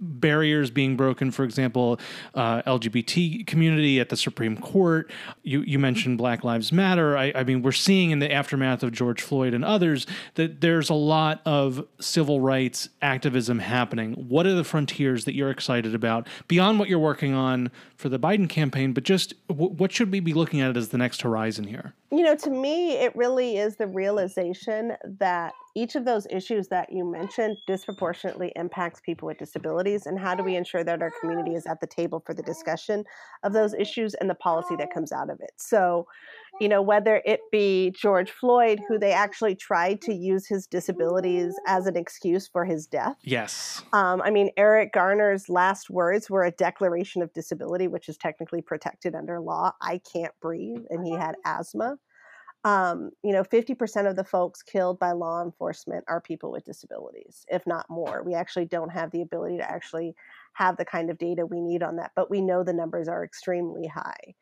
[0.00, 1.98] barriers being broken, for example,
[2.34, 5.10] uh, LGBT community at the Supreme Court.
[5.42, 7.16] You, you mentioned Black Lives Matter.
[7.16, 10.90] I, I, mean, we're seeing in the aftermath of George Floyd and others that there's
[10.90, 14.14] a lot of civil rights activism happening.
[14.14, 18.18] What are the frontiers that you're excited about beyond what you're working on for the
[18.18, 18.92] Biden campaign?
[18.92, 21.94] But just w- what should we be looking at as the next horizon here?
[22.10, 26.92] You know, to me, it really is the realization that each of those issues that
[26.92, 31.54] you mentioned disproportionately impacts people with disabilities and how do we ensure that our community
[31.54, 33.04] is at the table for the discussion
[33.42, 35.52] of those issues and the policy that comes out of it.
[35.56, 36.06] So
[36.60, 41.54] you know whether it be george floyd who they actually tried to use his disabilities
[41.66, 43.16] as an excuse for his death.
[43.22, 43.82] Yes.
[43.92, 48.60] Um, i mean eric garner's last words were a declaration of disability which is technically
[48.60, 49.72] protected under law.
[49.80, 51.96] I can't breathe and he had asthma
[52.64, 57.44] um, you know, 50% of the folks killed by law enforcement are people with disabilities,
[57.48, 58.22] if not more.
[58.22, 60.14] We actually don't have the ability to actually
[60.52, 63.24] have the kind of data we need on that, but we know the numbers are
[63.24, 64.34] extremely high.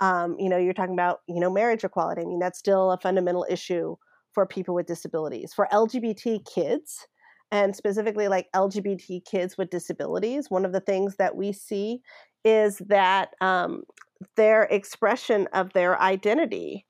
[0.00, 2.22] Um, you know, you're talking about, you know, marriage equality.
[2.22, 3.96] I mean, that's still a fundamental issue
[4.32, 5.52] for people with disabilities.
[5.52, 7.06] For LGBT kids,
[7.50, 12.00] and specifically like LGBT kids with disabilities, one of the things that we see
[12.44, 13.84] is that um,
[14.36, 16.84] their expression of their identity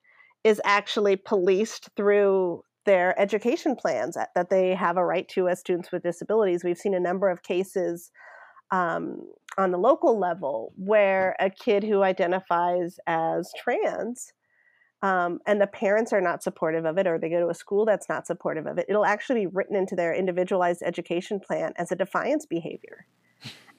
[0.45, 5.90] is actually policed through their education plans that they have a right to as students
[5.90, 6.62] with disabilities.
[6.62, 8.11] We've seen a number of cases
[8.70, 9.26] um,
[9.57, 14.32] on the local level where a kid who identifies as trans
[15.03, 17.84] um, and the parents are not supportive of it or they go to a school
[17.84, 21.92] that's not supportive of it it'll actually be written into their individualized education plan as
[21.92, 23.07] a defiance behavior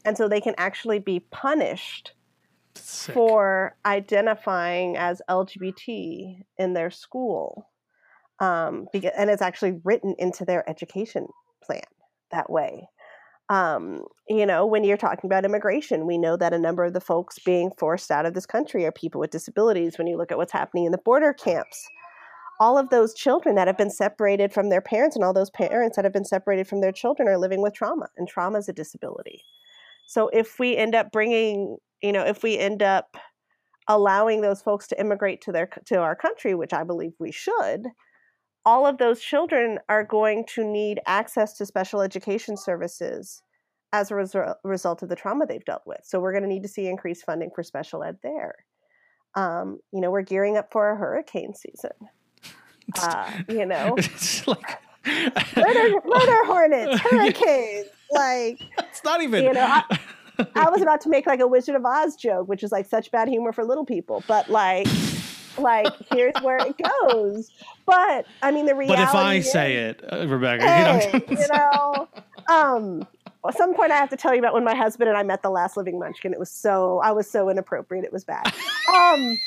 [0.06, 2.14] and so they can actually be punished
[2.76, 3.14] Sick.
[3.14, 7.70] for identifying as lgbt in their school
[8.40, 11.28] um, and it's actually written into their education
[11.64, 11.82] plan
[12.32, 12.88] that way
[13.50, 17.02] um, you know, when you're talking about immigration, we know that a number of the
[17.02, 19.98] folks being forced out of this country are people with disabilities.
[19.98, 21.88] When you look at what's happening in the border camps,
[22.60, 25.96] all of those children that have been separated from their parents and all those parents
[25.96, 28.74] that have been separated from their children are living with trauma, and trauma is a
[28.74, 29.44] disability.
[30.08, 33.18] So if we end up bringing, you know, if we end up
[33.88, 37.88] allowing those folks to immigrate to their to our country, which I believe we should,
[38.64, 43.42] all of those children are going to need access to special education services
[43.92, 46.02] as a result, result of the trauma they've dealt with.
[46.04, 48.54] So we're going to need to see increased funding for special ed there.
[49.34, 51.92] Um, you know, we're gearing up for a hurricane season.
[53.02, 53.96] Uh, you know,
[54.46, 54.80] like
[55.58, 57.88] murder, murder hornets, hurricanes.
[58.12, 59.44] Like it's not even.
[59.44, 60.00] You know, I,
[60.56, 63.12] I was about to make like a Wizard of Oz joke, which is like such
[63.12, 64.88] bad humor for little people, but like
[65.58, 67.52] like here's where it goes.
[67.86, 69.02] But I mean, the reality.
[69.02, 72.10] But if I is, say it, uh, Rebecca, hey, you know, you know,
[72.54, 73.08] um,
[73.48, 75.44] at some point I have to tell you about when my husband and I met
[75.44, 76.34] the last living munchkin.
[76.34, 78.06] It was so I was so inappropriate.
[78.06, 78.54] It was bad.
[78.94, 79.38] Um,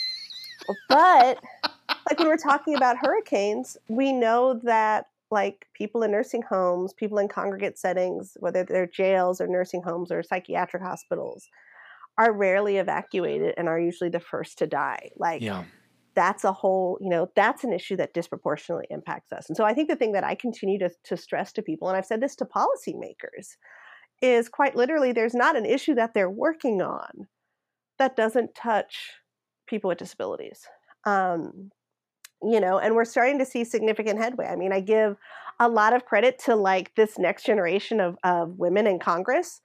[0.89, 1.43] but
[2.09, 7.19] like when we're talking about hurricanes, we know that like people in nursing homes, people
[7.19, 11.49] in congregate settings, whether they're jails or nursing homes or psychiatric hospitals,
[12.17, 15.11] are rarely evacuated and are usually the first to die.
[15.17, 15.65] Like yeah.
[16.15, 19.49] that's a whole, you know, that's an issue that disproportionately impacts us.
[19.49, 21.97] And so I think the thing that I continue to, to stress to people, and
[21.97, 23.57] I've said this to policymakers,
[24.21, 27.29] is quite literally there's not an issue that they're working on
[27.99, 29.11] that doesn't touch
[29.69, 30.67] people with disabilities.
[31.05, 31.71] Um,
[32.43, 34.47] you know, and we're starting to see significant headway.
[34.47, 35.17] I mean, I give
[35.61, 39.61] a lot of credit to like this next generation of, of women in Congress.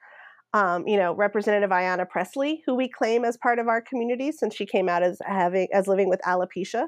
[0.56, 4.56] Um, you know, Representative Ayanna Pressley, who we claim as part of our community since
[4.56, 6.88] she came out as having as living with alopecia.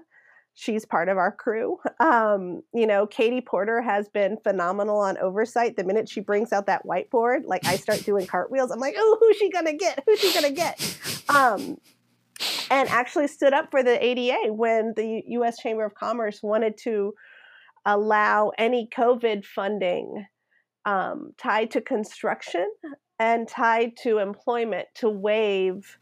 [0.53, 1.79] She's part of our crew.
[1.99, 5.75] Um, you know, Katie Porter has been phenomenal on oversight.
[5.75, 8.71] The minute she brings out that whiteboard, like I start doing cartwheels.
[8.71, 10.03] I'm like, oh, who's she gonna get?
[10.05, 10.97] Who's she gonna get?
[11.27, 11.77] Um,
[12.69, 15.57] and actually stood up for the ADA when the U.S.
[15.59, 17.13] Chamber of Commerce wanted to
[17.85, 20.25] allow any COVID funding
[20.85, 22.67] um, tied to construction
[23.19, 25.97] and tied to employment to waive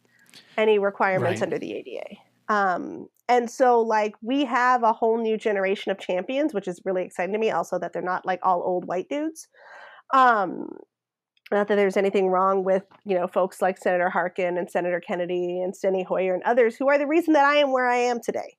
[0.58, 1.44] any requirements Right.
[1.48, 2.04] under the ADA.
[2.50, 7.04] Um, and so, like, we have a whole new generation of champions, which is really
[7.04, 7.52] exciting to me.
[7.52, 9.48] Also, that they're not like all old white dudes.
[10.14, 10.68] Um,
[11.54, 15.62] not that there's anything wrong with you know folks like Senator Harkin and Senator Kennedy
[15.62, 18.22] and Steny Hoyer and others who are the reason that I am where I am
[18.22, 18.58] today.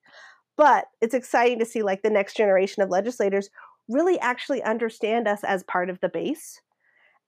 [0.57, 3.51] But it's exciting to see like the next generation of legislators
[3.88, 6.61] really actually understand us as part of the base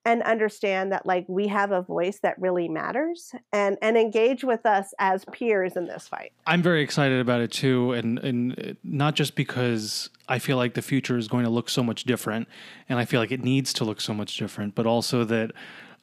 [0.07, 4.65] and understand that like we have a voice that really matters and and engage with
[4.65, 6.33] us as peers in this fight.
[6.47, 10.75] I'm very excited about it too, and and uh, not just because I feel like
[10.75, 12.49] the future is going to look so much different,
[12.89, 15.51] and I feel like it needs to look so much different, but also that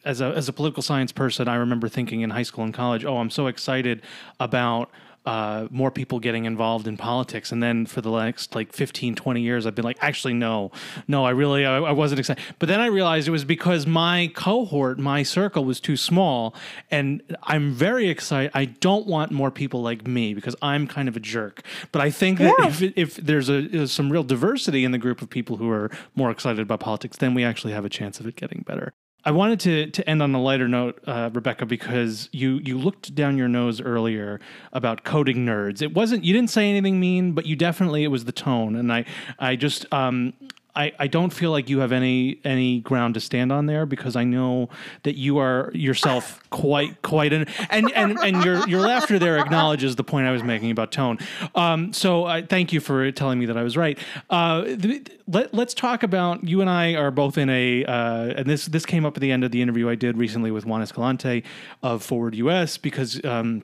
[0.03, 3.05] as a as a political science person, I remember thinking in high school and college,
[3.05, 4.03] oh, I'm so excited
[4.39, 4.91] about.
[5.25, 7.53] Uh, more people getting involved in politics.
[7.53, 10.69] And then for the next like 15 20 years i've been like actually no
[11.07, 12.43] no i really I, I wasn't excited.
[12.59, 16.53] But then i realized it was because my cohort my circle was too small
[16.91, 18.51] and i'm very excited.
[18.53, 21.61] I don't want more people like me because i'm kind of a jerk.
[21.93, 22.67] But i think that Yeah.
[22.67, 26.31] if, if there's a some real diversity in the group of people who are more
[26.31, 28.93] excited about politics then we actually have a chance of it getting better
[29.25, 33.15] I wanted to to end on a lighter note, uh, Rebecca, because you you looked
[33.15, 34.39] down your nose earlier
[34.73, 35.81] about coding nerds.
[35.81, 38.91] It wasn't you didn't say anything mean, but you definitely it was the tone, and
[38.91, 39.05] I
[39.39, 40.33] I just um.
[40.75, 44.15] I, I don't feel like you have any any ground to stand on there because
[44.15, 44.69] I know
[45.03, 49.95] that you are yourself quite quite an and and and your your laughter there acknowledges
[49.95, 51.19] the point I was making about tone.
[51.53, 53.99] Um, so I thank you for telling me that I was right.
[54.29, 58.47] Uh, th- let let's talk about you and I are both in a uh, and
[58.47, 60.81] this this came up at the end of the interview I did recently with Juan
[60.81, 61.43] Escalante
[61.83, 63.23] of Forward US because.
[63.23, 63.63] Um,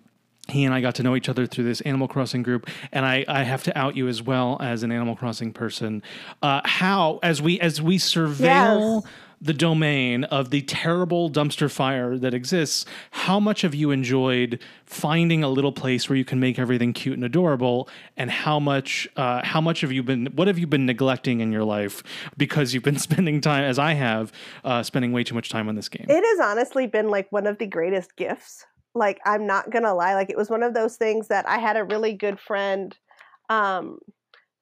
[0.50, 3.26] he and I got to know each other through this Animal Crossing group, and I,
[3.28, 6.02] I have to out you as well as an Animal Crossing person.
[6.42, 9.06] Uh, how as we as we surveil
[9.42, 15.44] the domain of the terrible dumpster fire that exists, how much have you enjoyed finding
[15.44, 17.88] a little place where you can make everything cute and adorable,
[18.18, 21.52] and how much uh, how much have you been what have you been neglecting in
[21.52, 22.04] your life
[22.38, 24.32] because you've been spending time as I have
[24.64, 26.06] uh, spending way too much time on this game?
[26.10, 28.66] It has honestly been like one of the greatest gifts.
[28.96, 31.78] Like I'm not gonna lie, like it was one of those things that I had
[31.78, 32.98] a really good friend
[33.50, 34.00] um,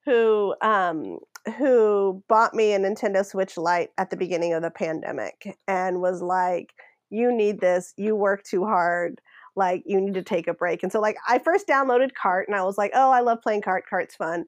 [0.04, 1.18] who um,
[1.58, 6.22] who bought me a Nintendo Switch Lite at the beginning of the pandemic and was
[6.22, 6.74] like,
[7.10, 7.94] "You need this.
[7.96, 9.20] You work too hard.
[9.56, 12.56] Like you need to take a break." And so like I first downloaded Kart and
[12.56, 13.82] I was like, "Oh, I love playing Kart.
[13.90, 14.44] Kart's fun."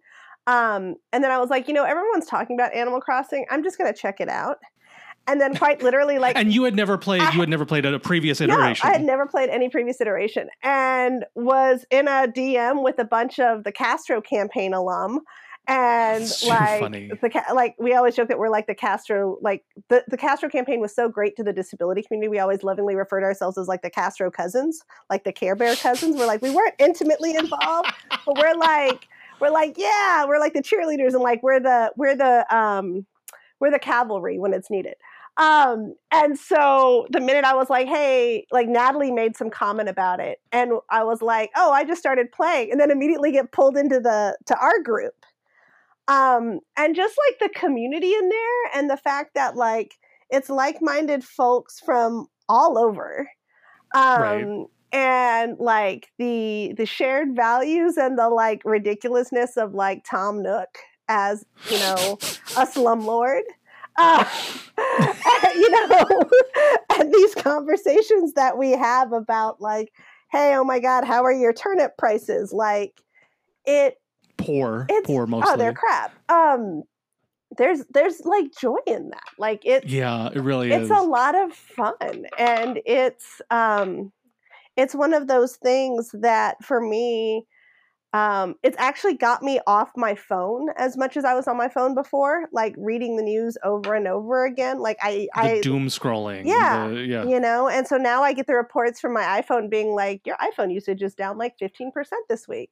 [0.46, 3.46] Um, and then I was like, you know, everyone's talking about Animal Crossing.
[3.50, 4.58] I'm just gonna check it out.
[5.30, 7.22] And then quite literally, like, and you had never played.
[7.22, 8.88] I, you had never played a previous iteration.
[8.88, 13.04] No, I had never played any previous iteration, and was in a DM with a
[13.04, 15.20] bunch of the Castro campaign alum
[15.70, 16.80] and like
[17.20, 20.80] the like we always joke that we're like the Castro like the, the Castro campaign
[20.80, 22.28] was so great to the disability community.
[22.28, 26.16] We always lovingly referred ourselves as like the Castro cousins, like the Care Bear cousins.
[26.16, 27.92] We're like we weren't intimately involved,
[28.26, 29.06] but we're like
[29.40, 33.06] we're like yeah, we're like the cheerleaders and like we're the we're the um
[33.60, 34.94] we're the cavalry when it's needed.
[35.40, 40.20] Um, and so the minute I was like, hey, like Natalie made some comment about
[40.20, 43.78] it, and I was like, oh, I just started playing, and then immediately get pulled
[43.78, 45.14] into the to our group.
[46.08, 49.94] Um, and just like the community in there and the fact that like
[50.28, 53.30] it's like-minded folks from all over.
[53.94, 54.66] Um, right.
[54.92, 60.68] and like the the shared values and the like ridiculousness of like tom nook
[61.08, 62.18] as you know
[62.56, 63.42] a slumlord
[63.98, 64.24] uh,
[65.54, 66.06] you know
[66.98, 69.92] and these conversations that we have about like
[70.30, 73.02] hey oh my god how are your turnip prices like
[73.66, 73.96] it
[74.40, 75.52] poor, it's, poor mostly.
[75.52, 76.12] Oh, they're crap.
[76.28, 76.82] Um,
[77.56, 79.28] there's there's like joy in that.
[79.38, 80.90] Like it's yeah, it really it's is.
[80.90, 84.12] It's a lot of fun, and it's um,
[84.76, 87.46] it's one of those things that for me.
[88.12, 91.68] Um, it's actually got me off my phone as much as I was on my
[91.68, 94.80] phone before, like reading the news over and over again.
[94.80, 96.44] Like I, the I doom scrolling.
[96.44, 97.68] Yeah, the, yeah, you know.
[97.68, 101.02] And so now I get the reports from my iPhone being like, your iPhone usage
[101.02, 102.70] is down like fifteen percent this week.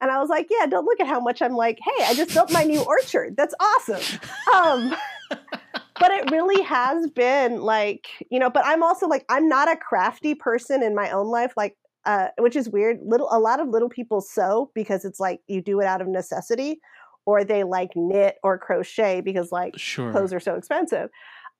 [0.00, 2.34] And I was like, yeah, don't look at how much I'm like, hey, I just
[2.34, 3.36] built my new orchard.
[3.36, 4.20] That's awesome.
[4.52, 4.96] Um,
[5.30, 9.76] but it really has been like, you know, but I'm also like, I'm not a
[9.76, 11.52] crafty person in my own life.
[11.56, 12.98] Like, uh, which is weird.
[13.02, 16.08] Little, a lot of little people sew because it's like you do it out of
[16.08, 16.80] necessity,
[17.24, 20.10] or they like knit or crochet because like sure.
[20.12, 21.10] clothes are so expensive.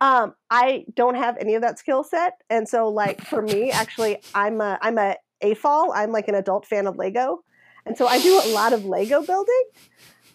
[0.01, 4.19] Um, I don't have any of that skill set, and so like for me, actually,
[4.35, 5.91] I'm a I'm a AFOL.
[5.95, 7.45] I'm like an adult fan of Lego.
[7.85, 9.63] And so I do a lot of Lego building,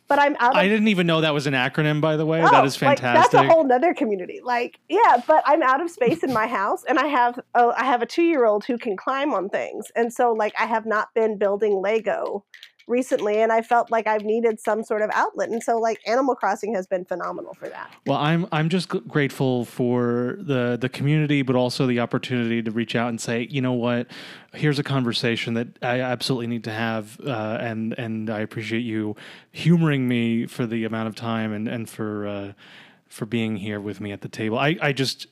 [0.07, 0.51] but I'm out.
[0.51, 2.41] Of, I didn't even know that was an acronym, by the way.
[2.41, 3.05] Oh, that is fantastic.
[3.05, 4.39] Like, that's a whole other community.
[4.43, 7.85] Like, yeah, but I'm out of space in my house, and I have oh, I
[7.85, 10.85] have a two year old who can climb on things, and so like I have
[10.85, 12.43] not been building Lego
[12.87, 15.49] recently and I felt like I've needed some sort of outlet.
[15.49, 17.91] And so like Animal Crossing has been phenomenal for that.
[18.05, 22.95] Well, I'm I'm just grateful for the the community but also the opportunity to reach
[22.95, 24.07] out and say, "You know what?
[24.53, 29.15] Here's a conversation that I absolutely need to have uh, and and I appreciate you
[29.51, 32.53] humoring me for the amount of time and and for uh,
[33.07, 34.57] for being here with me at the table.
[34.57, 35.27] I I just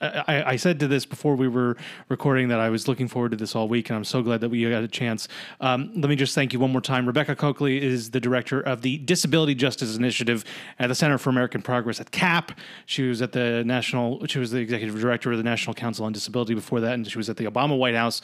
[0.00, 1.76] I, I, said to this before we were
[2.08, 4.48] recording that I was looking forward to this all week, and I'm so glad that
[4.48, 5.28] we got a chance.
[5.60, 7.06] Um, let me just thank you one more time.
[7.06, 10.44] Rebecca Cokley is the director of the Disability Justice Initiative
[10.78, 12.52] at the Center for American Progress at CAP.
[12.86, 14.26] She was at the national.
[14.26, 17.18] She was the executive director of the National Council on Disability before that, and she
[17.18, 18.22] was at the Obama White House.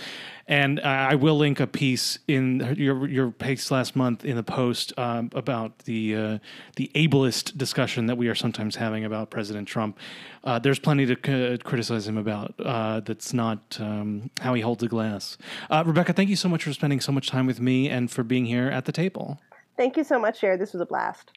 [0.48, 4.42] And uh, I will link a piece in your your piece last month in the
[4.42, 6.38] Post um, about the uh,
[6.76, 9.98] the ableist discussion that we are sometimes having about President Trump.
[10.46, 12.54] Uh, there's plenty to c- criticize him about.
[12.58, 15.36] Uh, that's not um, how he holds a glass.
[15.68, 18.22] Uh, Rebecca, thank you so much for spending so much time with me and for
[18.22, 19.40] being here at the table.
[19.76, 20.60] Thank you so much, Jared.
[20.60, 21.32] This was a blast.